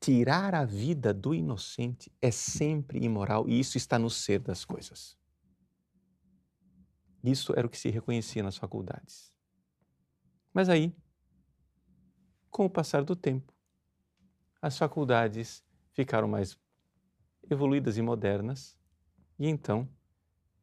tirar 0.00 0.54
a 0.54 0.64
vida 0.64 1.14
do 1.14 1.34
inocente 1.34 2.12
é 2.20 2.30
sempre 2.30 3.02
imoral 3.02 3.48
e 3.48 3.58
isso 3.58 3.76
está 3.76 3.98
no 3.98 4.10
ser 4.10 4.40
das 4.40 4.64
coisas. 4.64 5.16
Isso 7.22 7.54
era 7.56 7.66
o 7.66 7.70
que 7.70 7.78
se 7.78 7.88
reconhecia 7.88 8.42
nas 8.42 8.56
faculdades. 8.56 9.33
Mas 10.54 10.68
aí, 10.68 10.96
com 12.48 12.64
o 12.64 12.70
passar 12.70 13.02
do 13.02 13.16
tempo, 13.16 13.52
as 14.62 14.78
faculdades 14.78 15.64
ficaram 15.92 16.28
mais 16.28 16.56
evoluídas 17.50 17.98
e 17.98 18.02
modernas 18.02 18.78
e 19.38 19.48
então, 19.48 19.88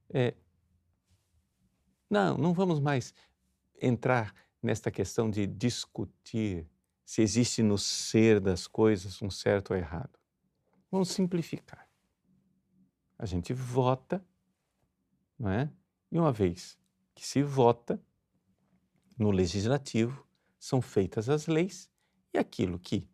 é, 0.09 0.33
não, 2.09 2.37
não 2.37 2.53
vamos 2.53 2.79
mais 2.79 3.13
entrar 3.81 4.33
nesta 4.63 4.89
questão 4.89 5.29
de 5.29 5.45
discutir 5.45 6.65
se 7.05 7.21
existe 7.21 7.61
no 7.61 7.77
ser 7.77 8.39
das 8.39 8.67
coisas 8.67 9.21
um 9.21 9.29
certo 9.29 9.71
ou 9.71 9.77
errado. 9.77 10.17
Vamos 10.89 11.09
simplificar. 11.09 11.89
A 13.19 13.25
gente 13.25 13.53
vota, 13.53 14.23
não 15.37 15.49
é? 15.49 15.69
E 16.09 16.17
uma 16.17 16.31
vez 16.31 16.77
que 17.13 17.27
se 17.27 17.43
vota 17.43 18.01
no 19.21 19.29
legislativo, 19.29 20.25
são 20.59 20.81
feitas 20.81 21.29
as 21.29 21.45
leis 21.45 21.87
e 22.33 22.39
aquilo 22.39 22.79
que 22.79 23.07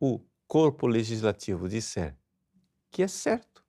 o 0.00 0.20
corpo 0.48 0.88
legislativo 0.88 1.68
disser 1.68 2.16
que 2.90 3.02
é 3.02 3.08
certo, 3.08 3.62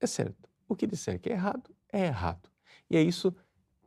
é 0.00 0.06
certo. 0.06 0.48
O 0.66 0.74
que 0.74 0.86
disser 0.86 1.20
que 1.20 1.28
é 1.28 1.32
errado, 1.32 1.74
é 1.92 2.06
errado. 2.06 2.48
E 2.88 2.96
é 2.96 3.02
isso 3.02 3.34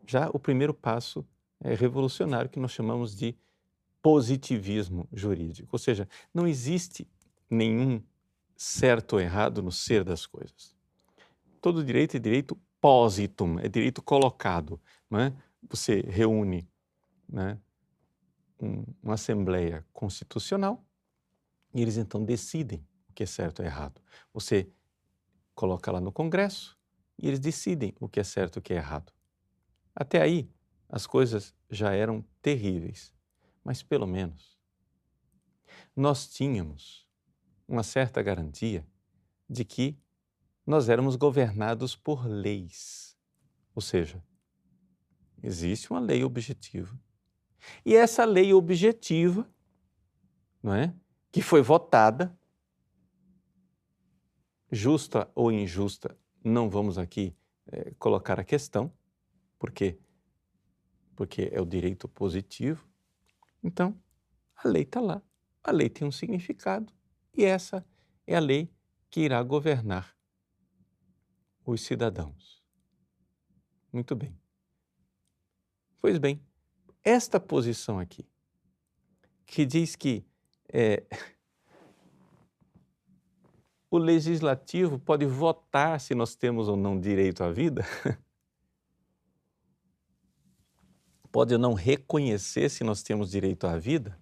já 0.05 0.29
o 0.29 0.37
primeiro 0.37 0.73
passo 0.73 1.25
é, 1.59 1.73
revolucionário 1.73 2.49
que 2.49 2.59
nós 2.59 2.71
chamamos 2.71 3.15
de 3.15 3.35
positivismo 4.01 5.07
jurídico. 5.11 5.69
Ou 5.71 5.79
seja, 5.79 6.07
não 6.31 6.47
existe 6.47 7.07
nenhum 7.49 8.03
certo 8.55 9.13
ou 9.13 9.19
errado 9.19 9.63
no 9.63 9.71
ser 9.71 10.03
das 10.03 10.27
coisas. 10.27 10.75
Todo 11.59 11.83
direito 11.83 12.17
é 12.17 12.19
direito 12.19 12.55
positum, 12.79 13.57
é 13.59 13.67
direito 13.67 14.03
colocado. 14.03 14.79
Não 15.09 15.19
é? 15.19 15.33
Você 15.69 16.01
reúne 16.01 16.70
né, 17.31 17.59
um, 18.59 18.83
uma 19.01 19.13
assembleia 19.15 19.85
constitucional 19.93 20.85
e 21.73 21.81
eles 21.81 21.97
então 21.97 22.23
decidem 22.23 22.85
o 23.09 23.13
que 23.13 23.23
é 23.23 23.25
certo 23.25 23.59
ou 23.59 23.65
errado. 23.65 24.01
Você 24.33 24.69
coloca 25.55 25.91
lá 25.91 26.01
no 26.01 26.11
Congresso 26.11 26.77
e 27.17 27.27
eles 27.27 27.39
decidem 27.39 27.95
o 27.99 28.09
que 28.09 28.19
é 28.19 28.23
certo 28.23 28.57
e 28.57 28.59
o 28.59 28.61
que 28.61 28.73
é 28.73 28.77
errado. 28.77 29.11
Até 29.95 30.21
aí, 30.21 30.49
as 30.89 31.07
coisas 31.07 31.55
já 31.69 31.93
eram 31.93 32.23
terríveis 32.41 33.13
mas 33.63 33.83
pelo 33.83 34.07
menos 34.07 34.59
nós 35.95 36.27
tínhamos 36.27 37.07
uma 37.67 37.83
certa 37.83 38.21
garantia 38.21 38.85
de 39.49 39.63
que 39.63 39.97
nós 40.65 40.89
éramos 40.89 41.15
governados 41.15 41.95
por 41.95 42.25
leis. 42.25 43.17
Ou 43.73 43.81
seja, 43.81 44.23
existe 45.41 45.89
uma 45.91 45.99
lei 45.99 46.23
objetiva. 46.23 46.97
E 47.85 47.95
essa 47.95 48.25
lei 48.25 48.53
objetiva, 48.53 49.47
não 50.61 50.73
é? 50.73 50.93
Que 51.31 51.41
foi 51.41 51.61
votada, 51.61 52.37
justa 54.71 55.29
ou 55.35 55.51
injusta, 55.51 56.17
não 56.43 56.69
vamos 56.69 56.97
aqui 56.97 57.35
é, 57.67 57.93
colocar 57.99 58.39
a 58.39 58.43
questão, 58.43 58.91
porque 59.59 59.99
porque 61.15 61.49
é 61.51 61.61
o 61.61 61.65
direito 61.65 62.07
positivo, 62.07 62.89
então, 63.63 63.95
a 64.55 64.67
lei 64.67 64.83
está 64.83 64.99
lá. 64.99 65.21
A 65.63 65.71
lei 65.71 65.89
tem 65.89 66.07
um 66.07 66.11
significado 66.11 66.91
e 67.35 67.43
essa 67.43 67.85
é 68.25 68.35
a 68.35 68.39
lei 68.39 68.73
que 69.09 69.21
irá 69.21 69.41
governar 69.43 70.15
os 71.65 71.81
cidadãos. 71.81 72.63
Muito 73.93 74.15
bem. 74.15 74.35
Pois 75.99 76.17
bem, 76.17 76.41
esta 77.03 77.39
posição 77.39 77.99
aqui, 77.99 78.27
que 79.45 79.65
diz 79.65 79.95
que 79.95 80.25
é, 80.71 81.03
o 83.89 83.97
legislativo 83.97 84.99
pode 84.99 85.25
votar 85.25 85.99
se 85.99 86.13
nós 86.13 86.35
temos 86.35 86.67
ou 86.67 86.77
não 86.77 86.99
direito 86.99 87.43
à 87.43 87.51
vida, 87.51 87.83
pode 91.31 91.57
não 91.57 91.73
reconhecer 91.73 92.69
se 92.69 92.83
nós 92.83 93.01
temos 93.01 93.31
direito 93.31 93.65
à 93.65 93.77
vida, 93.77 94.19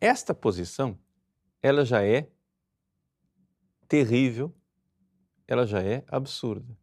esta 0.00 0.34
posição, 0.34 0.98
ela 1.60 1.84
já 1.84 2.04
é 2.04 2.30
terrível, 3.88 4.54
ela 5.46 5.66
já 5.66 5.82
é 5.82 6.04
absurda. 6.08 6.76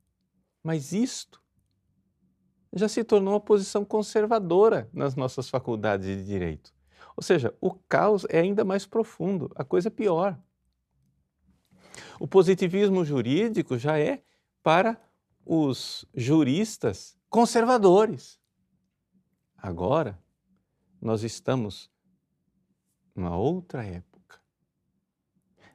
Mas 0.64 0.92
isto 0.92 1.41
já 2.74 2.88
se 2.88 3.04
tornou 3.04 3.34
uma 3.34 3.40
posição 3.40 3.84
conservadora 3.84 4.90
nas 4.94 5.16
nossas 5.16 5.50
faculdades 5.50 6.08
de 6.08 6.24
direito. 6.24 6.74
Ou 7.16 7.24
seja, 7.24 7.56
o 7.60 7.72
caos 7.72 8.26
é 8.30 8.40
ainda 8.40 8.64
mais 8.64 8.86
profundo, 8.86 9.52
a 9.56 9.64
coisa 9.64 9.90
é 9.90 9.92
pior. 9.92 10.40
O 12.20 12.28
positivismo 12.28 13.04
jurídico 13.04 13.78
já 13.78 14.00
é 14.00 14.24
para 14.64 15.00
os 15.46 16.06
juristas 16.16 17.18
conservadores. 17.30 18.40
Agora, 19.58 20.18
nós 21.02 21.24
estamos 21.24 21.92
numa 23.16 23.36
outra 23.36 23.84
época. 23.84 24.40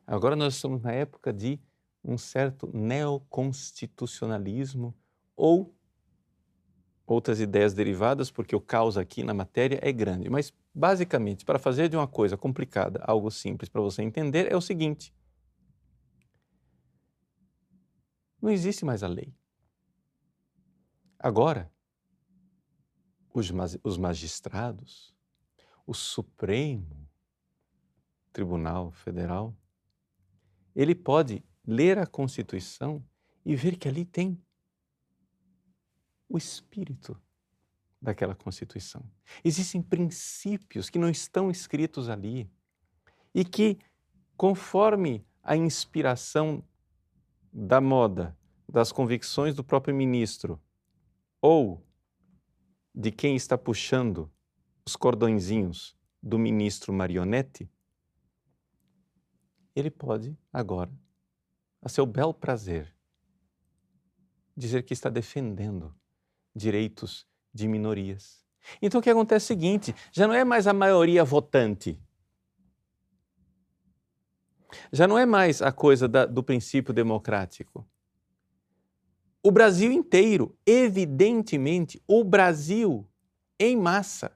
Agora 0.06 0.36
nós 0.36 0.54
estamos 0.54 0.80
na 0.82 0.92
época 0.92 1.32
de 1.32 1.60
um 2.02 2.16
certo 2.16 2.70
neoconstitucionalismo 2.72 4.94
ou 5.34 5.75
outras 7.06 7.40
ideias 7.40 7.72
derivadas, 7.72 8.30
porque 8.30 8.56
o 8.56 8.60
caos 8.60 8.98
aqui 8.98 9.22
na 9.22 9.32
matéria 9.32 9.78
é 9.80 9.92
grande. 9.92 10.28
Mas, 10.28 10.52
basicamente, 10.74 11.44
para 11.44 11.58
fazer 11.58 11.88
de 11.88 11.96
uma 11.96 12.08
coisa 12.08 12.36
complicada 12.36 13.02
algo 13.04 13.30
simples 13.30 13.68
para 13.68 13.80
você 13.80 14.02
entender, 14.02 14.50
é 14.50 14.56
o 14.56 14.60
seguinte: 14.60 15.14
não 18.42 18.50
existe 18.50 18.84
mais 18.84 19.02
a 19.02 19.08
lei. 19.08 19.34
Agora, 21.18 21.70
os 23.32 23.96
magistrados, 23.98 25.14
o 25.86 25.94
Supremo, 25.94 27.08
Tribunal 28.32 28.90
Federal, 28.90 29.56
ele 30.74 30.94
pode 30.94 31.44
ler 31.66 31.98
a 31.98 32.06
Constituição 32.06 33.04
e 33.44 33.54
ver 33.54 33.76
que 33.76 33.88
ali 33.88 34.04
tem 34.04 34.40
o 36.28 36.36
espírito 36.36 37.20
daquela 38.00 38.34
Constituição. 38.34 39.02
Existem 39.44 39.82
princípios 39.82 40.90
que 40.90 40.98
não 40.98 41.08
estão 41.08 41.50
escritos 41.50 42.08
ali 42.08 42.50
e 43.34 43.44
que, 43.44 43.78
conforme 44.36 45.24
a 45.42 45.56
inspiração 45.56 46.62
da 47.52 47.80
moda, 47.80 48.36
das 48.68 48.92
convicções 48.92 49.54
do 49.54 49.64
próprio 49.64 49.94
ministro 49.94 50.60
ou 51.40 51.84
de 52.94 53.10
quem 53.10 53.36
está 53.36 53.56
puxando 53.56 54.30
os 54.84 54.96
cordõezinhos 54.96 55.96
do 56.22 56.38
ministro 56.38 56.92
marionete, 56.92 57.70
ele 59.74 59.90
pode 59.90 60.36
agora, 60.52 60.92
a 61.82 61.88
seu 61.88 62.06
bel 62.06 62.32
prazer, 62.32 62.94
dizer 64.56 64.82
que 64.82 64.94
está 64.94 65.10
defendendo 65.10 65.94
direitos 66.56 67.26
de 67.52 67.68
minorias. 67.68 68.42
Então 68.80 68.98
o 68.98 69.02
que 69.02 69.10
acontece 69.10 69.44
é 69.44 69.46
o 69.54 69.58
seguinte: 69.58 69.94
já 70.10 70.26
não 70.26 70.34
é 70.34 70.44
mais 70.44 70.66
a 70.66 70.72
maioria 70.72 71.22
votante. 71.22 72.00
Já 74.92 75.06
não 75.06 75.18
é 75.18 75.24
mais 75.24 75.62
a 75.62 75.70
coisa 75.70 76.08
da, 76.08 76.26
do 76.26 76.42
princípio 76.42 76.92
democrático. 76.92 77.86
O 79.42 79.50
Brasil 79.50 79.92
inteiro, 79.92 80.58
evidentemente, 80.66 82.02
o 82.06 82.24
Brasil 82.24 83.08
em 83.58 83.76
massa, 83.76 84.32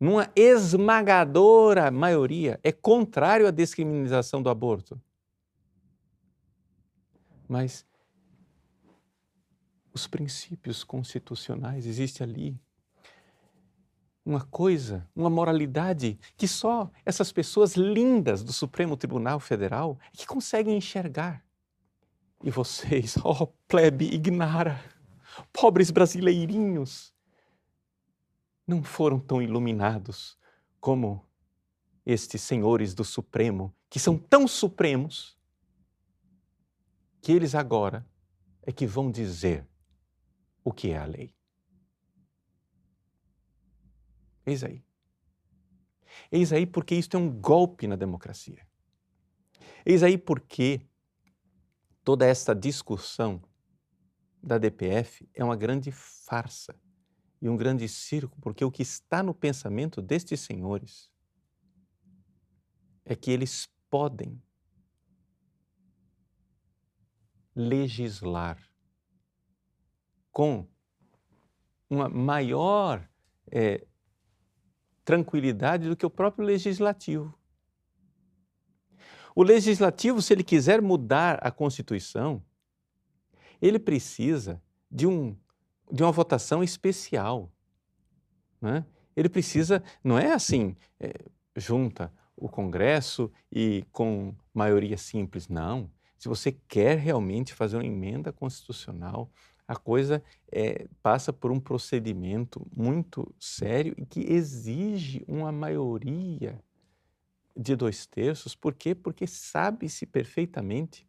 numa 0.00 0.30
esmagadora 0.34 1.90
maioria, 1.90 2.58
é 2.62 2.72
contrário 2.72 3.46
à 3.46 3.50
descriminalização 3.50 4.42
do 4.42 4.48
aborto. 4.48 5.00
Mas 7.46 7.86
os 9.96 10.06
princípios 10.06 10.84
constitucionais, 10.84 11.86
existe 11.86 12.22
ali 12.22 12.60
uma 14.24 14.42
coisa, 14.42 15.08
uma 15.14 15.30
moralidade 15.30 16.18
que 16.36 16.46
só 16.46 16.90
essas 17.04 17.32
pessoas 17.32 17.76
lindas 17.76 18.42
do 18.42 18.52
Supremo 18.52 18.96
Tribunal 18.96 19.40
Federal 19.40 19.98
é 20.12 20.16
que 20.16 20.26
conseguem 20.26 20.76
enxergar. 20.76 21.42
E 22.44 22.50
vocês, 22.50 23.16
ó 23.24 23.44
oh, 23.44 23.46
plebe 23.66 24.04
ignara, 24.04 24.78
pobres 25.52 25.90
brasileirinhos, 25.90 27.14
não 28.66 28.82
foram 28.82 29.18
tão 29.18 29.40
iluminados 29.40 30.36
como 30.78 31.24
estes 32.04 32.42
senhores 32.42 32.94
do 32.94 33.04
Supremo, 33.04 33.74
que 33.88 33.98
são 33.98 34.18
tão 34.18 34.46
supremos, 34.46 35.38
que 37.22 37.32
eles 37.32 37.54
agora 37.54 38.06
é 38.62 38.70
que 38.70 38.86
vão 38.86 39.10
dizer 39.10 39.66
o 40.66 40.72
que 40.72 40.90
é 40.90 40.98
a 40.98 41.04
lei. 41.04 41.32
Eis 44.44 44.64
aí. 44.64 44.84
Eis 46.30 46.52
aí 46.52 46.66
porque 46.66 46.96
isto 46.96 47.16
é 47.16 47.20
um 47.20 47.30
golpe 47.30 47.86
na 47.86 47.94
democracia. 47.94 48.66
Eis 49.84 50.02
aí 50.02 50.18
porque 50.18 50.80
toda 52.02 52.26
esta 52.26 52.52
discussão 52.52 53.40
da 54.42 54.58
DPF 54.58 55.30
é 55.32 55.44
uma 55.44 55.54
grande 55.54 55.92
farsa 55.92 56.74
e 57.40 57.48
um 57.48 57.56
grande 57.56 57.88
circo, 57.88 58.36
porque 58.40 58.64
o 58.64 58.70
que 58.70 58.82
está 58.82 59.22
no 59.22 59.32
pensamento 59.32 60.02
destes 60.02 60.40
senhores 60.40 61.08
é 63.04 63.14
que 63.14 63.30
eles 63.30 63.68
podem 63.88 64.42
legislar 67.54 68.58
com 70.36 70.68
uma 71.88 72.10
maior 72.10 73.08
é, 73.50 73.86
tranquilidade 75.02 75.88
do 75.88 75.96
que 75.96 76.04
o 76.04 76.10
próprio 76.10 76.44
legislativo. 76.44 77.34
O 79.34 79.42
legislativo, 79.42 80.20
se 80.20 80.34
ele 80.34 80.44
quiser 80.44 80.82
mudar 80.82 81.38
a 81.40 81.50
Constituição, 81.50 82.44
ele 83.62 83.78
precisa 83.78 84.62
de, 84.90 85.06
um, 85.06 85.34
de 85.90 86.02
uma 86.02 86.12
votação 86.12 86.62
especial. 86.62 87.50
Né? 88.60 88.84
Ele 89.16 89.30
precisa, 89.30 89.82
não 90.04 90.18
é 90.18 90.34
assim, 90.34 90.76
é, 91.00 91.14
junta 91.56 92.12
o 92.36 92.46
Congresso 92.46 93.32
e 93.50 93.86
com 93.90 94.34
maioria 94.52 94.98
simples, 94.98 95.48
não. 95.48 95.90
Se 96.18 96.28
você 96.28 96.52
quer 96.52 96.98
realmente 96.98 97.54
fazer 97.54 97.78
uma 97.78 97.86
emenda 97.86 98.30
constitucional, 98.34 99.32
a 99.66 99.74
coisa 99.74 100.22
é, 100.50 100.88
passa 101.02 101.32
por 101.32 101.50
um 101.50 101.58
procedimento 101.58 102.66
muito 102.74 103.34
sério 103.38 103.94
e 103.98 104.06
que 104.06 104.20
exige 104.20 105.24
uma 105.26 105.50
maioria 105.50 106.62
de 107.56 107.74
dois 107.74 108.06
terços. 108.06 108.54
Por 108.54 108.74
quê? 108.74 108.94
Porque 108.94 109.26
sabe-se 109.26 110.06
perfeitamente 110.06 111.08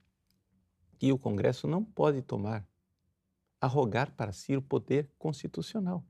que 0.98 1.12
o 1.12 1.20
Congresso 1.20 1.68
não 1.68 1.84
pode 1.84 2.22
tomar, 2.24 2.68
arrogar 3.62 4.12
para 4.16 4.32
si 4.32 4.56
o 4.56 4.62
poder 4.62 5.12
constitucional. 5.20 6.04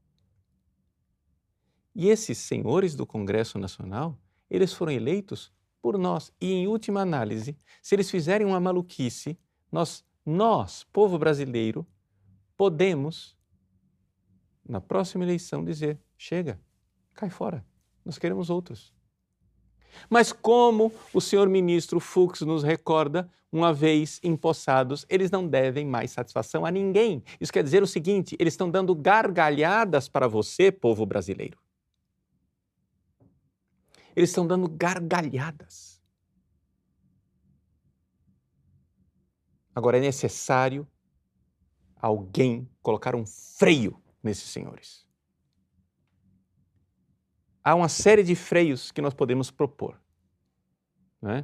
E 1.93 2.07
esses 2.07 2.37
senhores 2.37 2.95
do 2.95 3.05
Congresso 3.05 3.57
Nacional, 3.57 4.17
eles 4.49 4.71
foram 4.71 4.91
eleitos 4.91 5.51
por 5.81 5.97
nós. 5.97 6.31
E, 6.39 6.53
em 6.53 6.67
última 6.67 7.01
análise, 7.01 7.57
se 7.81 7.95
eles 7.95 8.09
fizerem 8.09 8.45
uma 8.45 8.59
maluquice, 8.59 9.37
nós, 9.71 10.05
nós, 10.25 10.85
povo 10.93 11.17
brasileiro, 11.17 11.85
podemos, 12.57 13.37
na 14.67 14.81
próxima 14.81 15.23
eleição, 15.23 15.63
dizer: 15.63 15.99
chega, 16.17 16.59
cai 17.13 17.29
fora, 17.29 17.63
nós 18.03 18.17
queremos 18.17 18.49
outros. 18.49 18.93
Mas 20.09 20.31
como 20.33 20.91
o 21.13 21.21
senhor 21.21 21.47
ministro 21.47 21.99
Fux 21.99 22.41
nos 22.41 22.63
recorda, 22.63 23.29
uma 23.51 23.73
vez 23.73 24.19
empossados, 24.23 25.05
eles 25.09 25.31
não 25.31 25.47
devem 25.47 25.85
mais 25.85 26.11
satisfação 26.11 26.65
a 26.65 26.71
ninguém. 26.71 27.23
Isso 27.39 27.53
quer 27.53 27.63
dizer 27.63 27.81
o 27.81 27.87
seguinte: 27.87 28.35
eles 28.39 28.53
estão 28.53 28.69
dando 28.69 28.93
gargalhadas 28.93 30.09
para 30.09 30.27
você, 30.27 30.71
povo 30.71 31.05
brasileiro. 31.05 31.57
Eles 34.15 34.29
estão 34.29 34.45
dando 34.47 34.67
gargalhadas. 34.67 36.01
Agora 39.73 39.97
é 39.97 40.01
necessário 40.01 40.87
alguém 41.99 42.69
colocar 42.81 43.15
um 43.15 43.25
freio 43.25 44.01
nesses 44.21 44.49
senhores. 44.49 45.05
Há 47.63 47.75
uma 47.75 47.89
série 47.89 48.23
de 48.23 48.35
freios 48.35 48.91
que 48.91 49.01
nós 49.01 49.13
podemos 49.13 49.51
propor. 49.51 49.99
Né? 51.21 51.43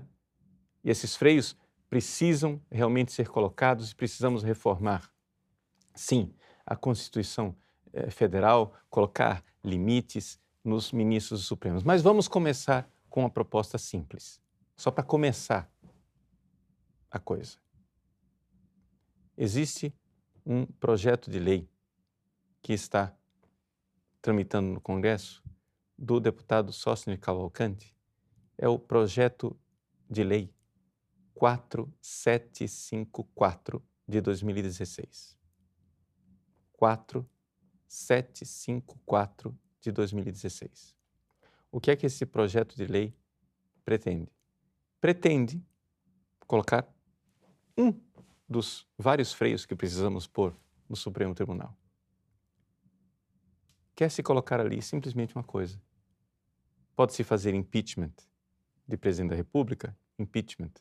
E 0.84 0.89
esses 0.89 1.16
freios 1.16 1.58
precisam 1.89 2.62
realmente 2.72 3.12
ser 3.12 3.28
colocados 3.30 3.92
e 3.92 3.96
precisamos 3.96 4.42
reformar. 4.42 5.12
Sim, 5.94 6.34
a 6.66 6.76
Constituição 6.76 7.56
eh, 7.92 8.10
Federal, 8.10 8.74
colocar 8.89 9.44
limites 9.63 10.39
nos 10.63 10.92
ministros 10.92 11.46
supremos. 11.46 11.84
Mas 11.84 12.02
vamos 12.02 12.28
começar 12.28 12.89
com 13.10 13.22
uma 13.22 13.30
proposta 13.30 13.78
simples, 13.78 14.42
só 14.76 14.89
para 14.89 15.04
começar 15.04 15.70
a 17.12 17.20
coisa. 17.20 17.58
Existe 19.38 19.94
um 20.45 20.65
projeto 20.65 21.32
de 21.32 21.39
lei 21.39 21.69
que 22.62 22.73
está 22.73 23.15
tramitando 24.21 24.67
no 24.69 24.82
Congresso 24.82 25.41
do 25.97 26.19
deputado 26.19 26.73
Sócio 26.73 27.17
Cavalcante 27.17 27.95
é 28.58 28.67
o 28.67 28.77
projeto 28.77 29.58
de 30.10 30.23
lei 30.23 30.53
4754 31.34 33.82
de 34.08 34.21
2016. 34.21 35.36
4754 36.73 39.58
de 39.79 39.91
2016. 39.91 40.95
O 41.71 41.79
que 41.79 41.89
é 41.91 41.95
que 41.95 42.06
esse 42.06 42.25
projeto 42.25 42.75
de 42.75 42.86
lei 42.86 43.15
pretende? 43.84 44.29
Pretende 45.01 45.65
colocar 46.47 46.88
um 47.77 47.91
dos 48.54 48.88
vários 48.98 49.34
freios 49.34 49.66
que 49.66 49.76
precisamos 49.76 50.28
pôr 50.28 50.56
no 50.88 50.96
Supremo 50.96 51.34
Tribunal. 51.34 51.76
Quer 53.96 54.10
se 54.10 54.24
colocar 54.24 54.60
ali 54.60 54.82
simplesmente 54.82 55.36
uma 55.36 55.44
coisa. 55.44 55.82
Pode-se 56.96 57.24
fazer 57.24 57.54
impeachment 57.54 58.13
de 58.88 58.96
presidente 58.96 59.32
da 59.32 59.36
República, 59.36 59.98
impeachment 60.18 60.72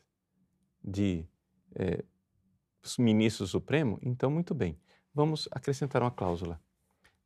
de 0.83 1.27
é, 1.75 2.03
ministro 2.99 3.47
supremo, 3.47 3.99
então 4.01 4.29
muito 4.29 4.53
bem. 4.53 4.79
Vamos 5.13 5.47
acrescentar 5.51 6.01
uma 6.01 6.11
cláusula. 6.11 6.61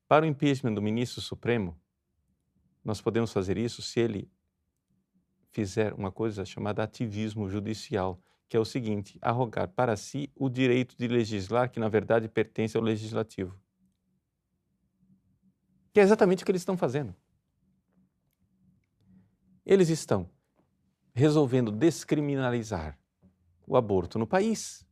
Para 0.07 0.25
o 0.25 0.27
impeachment 0.27 0.73
do 0.73 0.81
ministro 0.81 1.21
supremo, 1.21 1.77
nós 2.83 3.01
podemos 3.01 3.33
fazer 3.33 3.57
isso 3.57 3.81
se 3.81 3.99
ele 3.99 4.31
fizer 5.51 5.93
uma 5.93 6.11
coisa 6.11 6.45
chamada 6.45 6.83
ativismo 6.83 7.49
judicial, 7.49 8.21
que 8.49 8.55
é 8.55 8.59
o 8.59 8.65
seguinte: 8.65 9.17
arrogar 9.21 9.67
para 9.69 9.95
si 9.95 10.31
o 10.35 10.49
direito 10.49 10.95
de 10.97 11.07
legislar 11.07 11.69
que, 11.69 11.79
na 11.79 11.89
verdade, 11.89 12.27
pertence 12.27 12.77
ao 12.77 12.83
legislativo. 12.83 13.59
Que 15.93 15.99
é 15.99 16.03
exatamente 16.03 16.43
o 16.43 16.45
que 16.45 16.51
eles 16.51 16.61
estão 16.61 16.77
fazendo. 16.77 17.15
Eles 19.65 19.89
estão 19.89 20.29
resolvendo 21.13 21.71
descriminalizar 21.71 22.97
o 23.65 23.75
aborto 23.75 24.17
no 24.17 24.27
país. 24.27 24.85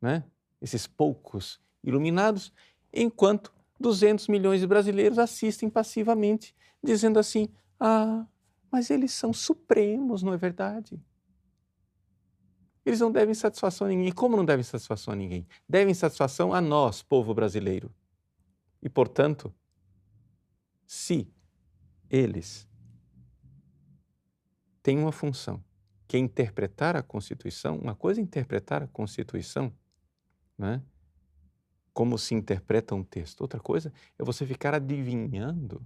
Né? 0.00 0.24
Esses 0.60 0.86
poucos 0.86 1.60
iluminados, 1.82 2.52
enquanto 2.92 3.52
200 3.80 4.28
milhões 4.28 4.60
de 4.60 4.66
brasileiros 4.66 5.18
assistem 5.18 5.70
passivamente, 5.70 6.54
dizendo 6.82 7.18
assim: 7.18 7.48
ah, 7.80 8.26
mas 8.70 8.90
eles 8.90 9.12
são 9.12 9.32
supremos, 9.32 10.22
não 10.22 10.32
é 10.32 10.36
verdade? 10.36 11.00
Eles 12.84 13.00
não 13.00 13.10
devem 13.10 13.34
satisfação 13.34 13.86
a 13.86 13.90
ninguém. 13.90 14.12
Como 14.12 14.36
não 14.36 14.44
devem 14.44 14.62
satisfação 14.62 15.14
a 15.14 15.16
ninguém? 15.16 15.46
Devem 15.68 15.94
satisfação 15.94 16.52
a 16.52 16.60
nós, 16.60 17.02
povo 17.02 17.32
brasileiro. 17.32 17.90
E, 18.82 18.88
portanto, 18.88 19.52
se 20.86 21.26
eles 22.10 22.68
têm 24.82 24.98
uma 24.98 25.12
função, 25.12 25.64
que 26.06 26.16
é 26.16 26.20
interpretar 26.20 26.94
a 26.94 27.02
Constituição, 27.02 27.78
uma 27.78 27.94
coisa 27.94 28.20
é 28.20 28.22
interpretar 28.22 28.82
a 28.82 28.86
Constituição, 28.86 29.72
né? 30.58 30.82
como 31.94 32.18
se 32.18 32.34
interpreta 32.34 32.94
um 32.94 33.04
texto, 33.04 33.40
outra 33.40 33.60
coisa 33.60 33.92
é 34.18 34.24
você 34.24 34.44
ficar 34.44 34.74
adivinhando 34.74 35.80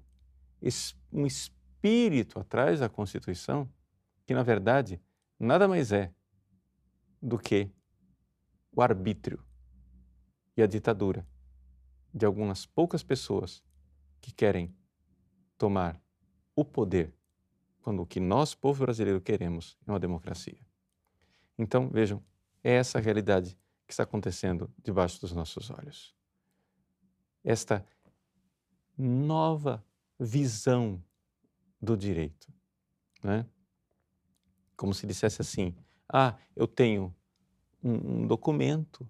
um 1.12 1.26
espírito 1.26 2.40
atrás 2.40 2.80
da 2.80 2.88
Constituição, 2.88 3.68
que 4.26 4.34
na 4.34 4.42
verdade 4.42 5.00
nada 5.38 5.68
mais 5.68 5.92
é 5.92 6.12
do 7.20 7.38
que 7.38 7.70
o 8.72 8.82
arbítrio 8.82 9.42
e 10.56 10.62
a 10.62 10.66
ditadura 10.66 11.26
de 12.12 12.24
algumas 12.24 12.66
poucas 12.66 13.02
pessoas 13.02 13.62
que 14.20 14.32
querem 14.32 14.74
tomar 15.56 16.00
o 16.54 16.64
poder 16.64 17.14
quando 17.80 18.02
o 18.02 18.06
que 18.06 18.20
nós, 18.20 18.54
povo 18.54 18.84
brasileiro, 18.84 19.20
queremos 19.20 19.78
é 19.86 19.90
uma 19.90 20.00
democracia. 20.00 20.60
Então, 21.56 21.88
vejam, 21.88 22.22
é 22.62 22.72
essa 22.72 22.98
a 22.98 23.00
realidade 23.00 23.58
que 23.86 23.92
está 23.92 24.02
acontecendo 24.02 24.70
debaixo 24.82 25.20
dos 25.20 25.32
nossos 25.32 25.70
olhos. 25.70 26.14
Esta 27.42 27.84
nova 28.96 29.84
visão 30.18 31.02
do 31.80 31.96
direito. 31.96 32.52
Né? 33.22 33.46
Como 34.76 34.92
se 34.92 35.06
dissesse 35.06 35.40
assim: 35.40 35.74
ah, 36.08 36.36
eu 36.56 36.66
tenho 36.66 37.14
um, 37.82 38.22
um 38.22 38.26
documento, 38.26 39.08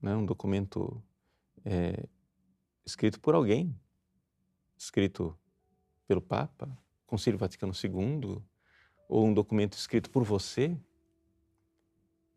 né? 0.00 0.14
um 0.14 0.26
documento 0.26 1.02
é, 1.64 2.06
escrito 2.84 3.18
por 3.20 3.34
alguém, 3.34 3.74
escrito 4.76 5.36
pelo 6.06 6.20
Papa, 6.20 6.76
Concílio 7.06 7.38
Vaticano 7.38 7.72
II, 7.72 8.42
ou 9.08 9.26
um 9.26 9.32
documento 9.32 9.74
escrito 9.74 10.10
por 10.10 10.22
você, 10.22 10.76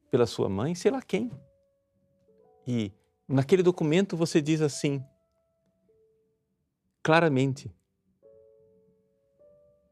pela 0.10 0.26
sua 0.26 0.50
mãe, 0.50 0.74
sei 0.74 0.92
lá 0.92 1.02
quem. 1.02 1.32
E 2.66 2.92
naquele 3.28 3.62
documento 3.62 4.18
você 4.18 4.42
diz 4.42 4.62
assim, 4.62 5.04
claramente, 7.04 7.72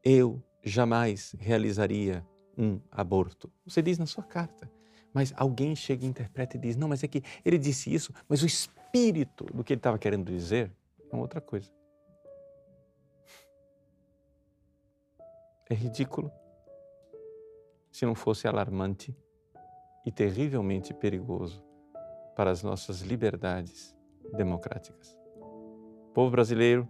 eu 0.04 0.42
jamais 0.62 1.34
realizaria 1.38 2.26
um 2.58 2.80
aborto. 2.90 3.50
Você 3.64 3.80
diz 3.80 3.98
na 3.98 4.06
sua 4.06 4.24
carta. 4.24 4.70
Mas 5.14 5.32
alguém 5.36 5.74
chega 5.74 6.04
e 6.04 6.08
interpreta 6.08 6.56
e 6.56 6.60
diz: 6.60 6.76
não, 6.76 6.88
mas 6.88 7.02
é 7.02 7.08
que 7.08 7.22
ele 7.44 7.56
disse 7.56 7.92
isso, 7.92 8.12
mas 8.28 8.42
o 8.42 8.46
espírito 8.46 9.44
do 9.44 9.64
que 9.64 9.72
ele 9.72 9.78
estava 9.78 9.98
querendo 9.98 10.30
dizer 10.30 10.70
é 11.10 11.14
uma 11.14 11.22
outra 11.22 11.40
coisa. 11.40 11.70
É 15.70 15.74
ridículo 15.74 16.30
se 17.90 18.04
não 18.04 18.14
fosse 18.14 18.48
alarmante 18.48 19.16
e 20.04 20.10
terrivelmente 20.10 20.94
perigoso 20.94 21.62
para 22.34 22.50
as 22.50 22.62
nossas 22.62 23.00
liberdades 23.00 23.94
democráticas. 24.34 25.16
Povo 26.14 26.30
brasileiro, 26.30 26.88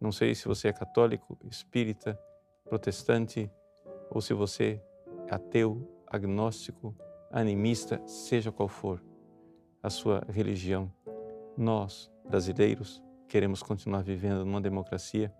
não 0.00 0.10
sei 0.12 0.34
se 0.34 0.46
você 0.46 0.68
é 0.68 0.72
católico, 0.72 1.38
espírita, 1.44 2.18
protestante 2.64 3.50
ou 4.10 4.20
se 4.20 4.34
você 4.34 4.80
é 5.28 5.34
ateu, 5.34 5.88
agnóstico, 6.06 6.94
animista, 7.30 8.02
seja 8.06 8.50
qual 8.50 8.68
for 8.68 9.02
a 9.82 9.88
sua 9.88 10.22
religião, 10.28 10.92
nós, 11.56 12.10
brasileiros, 12.28 13.02
queremos 13.28 13.62
continuar 13.62 14.02
vivendo 14.02 14.44
numa 14.44 14.60
democracia 14.60 15.32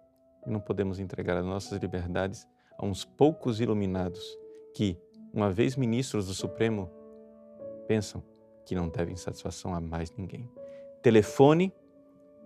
e 0.47 0.51
não 0.51 0.61
podemos 0.61 0.99
entregar 1.01 1.37
as 1.37 1.45
nossas 1.45 1.79
liberdades 1.79 2.47
a 2.79 2.87
uns 2.87 3.05
poucos 3.05 3.61
iluminados 3.61 4.23
que, 4.75 4.97
uma 5.33 5.51
vez 5.51 5.77
ministros 5.77 6.27
do 6.27 6.35
Supremo, 6.35 6.89
pensam 7.87 8.23
que 8.65 8.75
não 8.75 8.89
devem 8.89 9.17
satisfação 9.17 9.75
a 9.75 9.81
mais 9.81 10.13
ninguém. 10.13 10.49
Telefone 11.03 11.73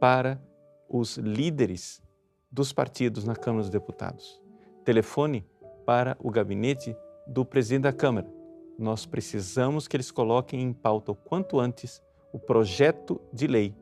para 0.01 0.41
os 0.89 1.17
líderes 1.19 2.03
dos 2.51 2.73
partidos 2.73 3.25
na 3.25 3.37
Câmara 3.37 3.63
dos 3.63 3.71
Deputados. 3.71 4.41
Telefone 4.85 5.47
para 5.85 6.17
o 6.21 6.31
gabinete 6.31 6.97
do 7.27 7.45
presidente 7.45 7.83
da 7.83 7.93
Câmara. 7.93 8.27
Nós 8.79 9.07
precisamos 9.07 9.87
que 9.87 9.97
eles 9.97 10.11
coloquem 10.11 10.61
em 10.63 10.73
pauta 10.73 11.13
o 11.13 11.15
quanto 11.15 11.61
antes 11.61 12.03
o 12.33 12.39
projeto 12.39 13.21
de 13.33 13.47
lei 13.47 13.75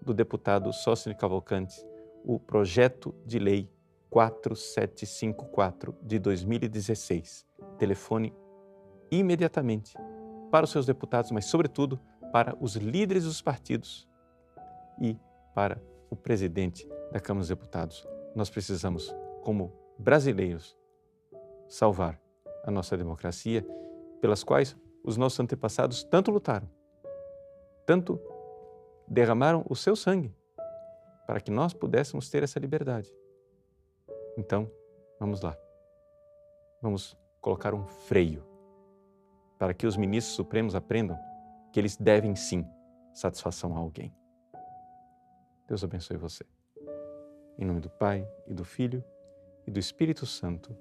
do 0.00 0.14
deputado 0.14 0.72
Sócio 0.72 1.14
Cavalcante, 1.16 1.84
o 2.24 2.38
projeto 2.38 3.14
de 3.26 3.38
lei 3.38 3.70
4754 4.08 5.94
de 6.02 6.18
2016. 6.18 7.46
Telefone 7.78 8.32
imediatamente 9.10 9.94
para 10.50 10.64
os 10.64 10.70
seus 10.70 10.86
deputados, 10.86 11.30
mas, 11.30 11.44
sobretudo, 11.44 12.00
para 12.32 12.56
os 12.60 12.76
líderes 12.76 13.24
dos 13.24 13.42
partidos 13.42 14.08
e 15.00 15.16
para 15.54 15.80
o 16.10 16.16
presidente 16.16 16.88
da 17.12 17.20
Câmara 17.20 17.40
dos 17.40 17.48
Deputados. 17.48 18.06
Nós 18.34 18.48
precisamos, 18.48 19.14
como 19.42 19.72
brasileiros, 19.98 20.77
salvar 21.68 22.20
a 22.64 22.70
nossa 22.70 22.96
democracia, 22.96 23.66
pelas 24.20 24.42
quais 24.42 24.76
os 25.04 25.16
nossos 25.16 25.38
antepassados 25.40 26.02
tanto 26.02 26.30
lutaram, 26.30 26.68
tanto 27.86 28.20
derramaram 29.06 29.64
o 29.68 29.76
seu 29.76 29.96
sangue 29.96 30.34
para 31.26 31.40
que 31.40 31.50
nós 31.50 31.72
pudéssemos 31.72 32.30
ter 32.30 32.42
essa 32.42 32.58
liberdade. 32.58 33.14
Então, 34.36 34.70
vamos 35.20 35.40
lá. 35.40 35.56
Vamos 36.80 37.16
colocar 37.40 37.74
um 37.74 37.86
freio 37.86 38.44
para 39.58 39.74
que 39.74 39.86
os 39.86 39.96
ministros 39.96 40.36
supremos 40.36 40.74
aprendam 40.74 41.18
que 41.72 41.80
eles 41.80 41.96
devem 41.96 42.34
sim 42.34 42.66
satisfação 43.12 43.76
a 43.76 43.78
alguém. 43.78 44.14
Deus 45.66 45.84
abençoe 45.84 46.16
você. 46.16 46.44
Em 47.58 47.64
nome 47.64 47.80
do 47.80 47.90
Pai 47.90 48.26
e 48.46 48.54
do 48.54 48.64
Filho 48.64 49.04
e 49.66 49.70
do 49.70 49.78
Espírito 49.78 50.24
Santo. 50.24 50.74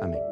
Amém. 0.00 0.29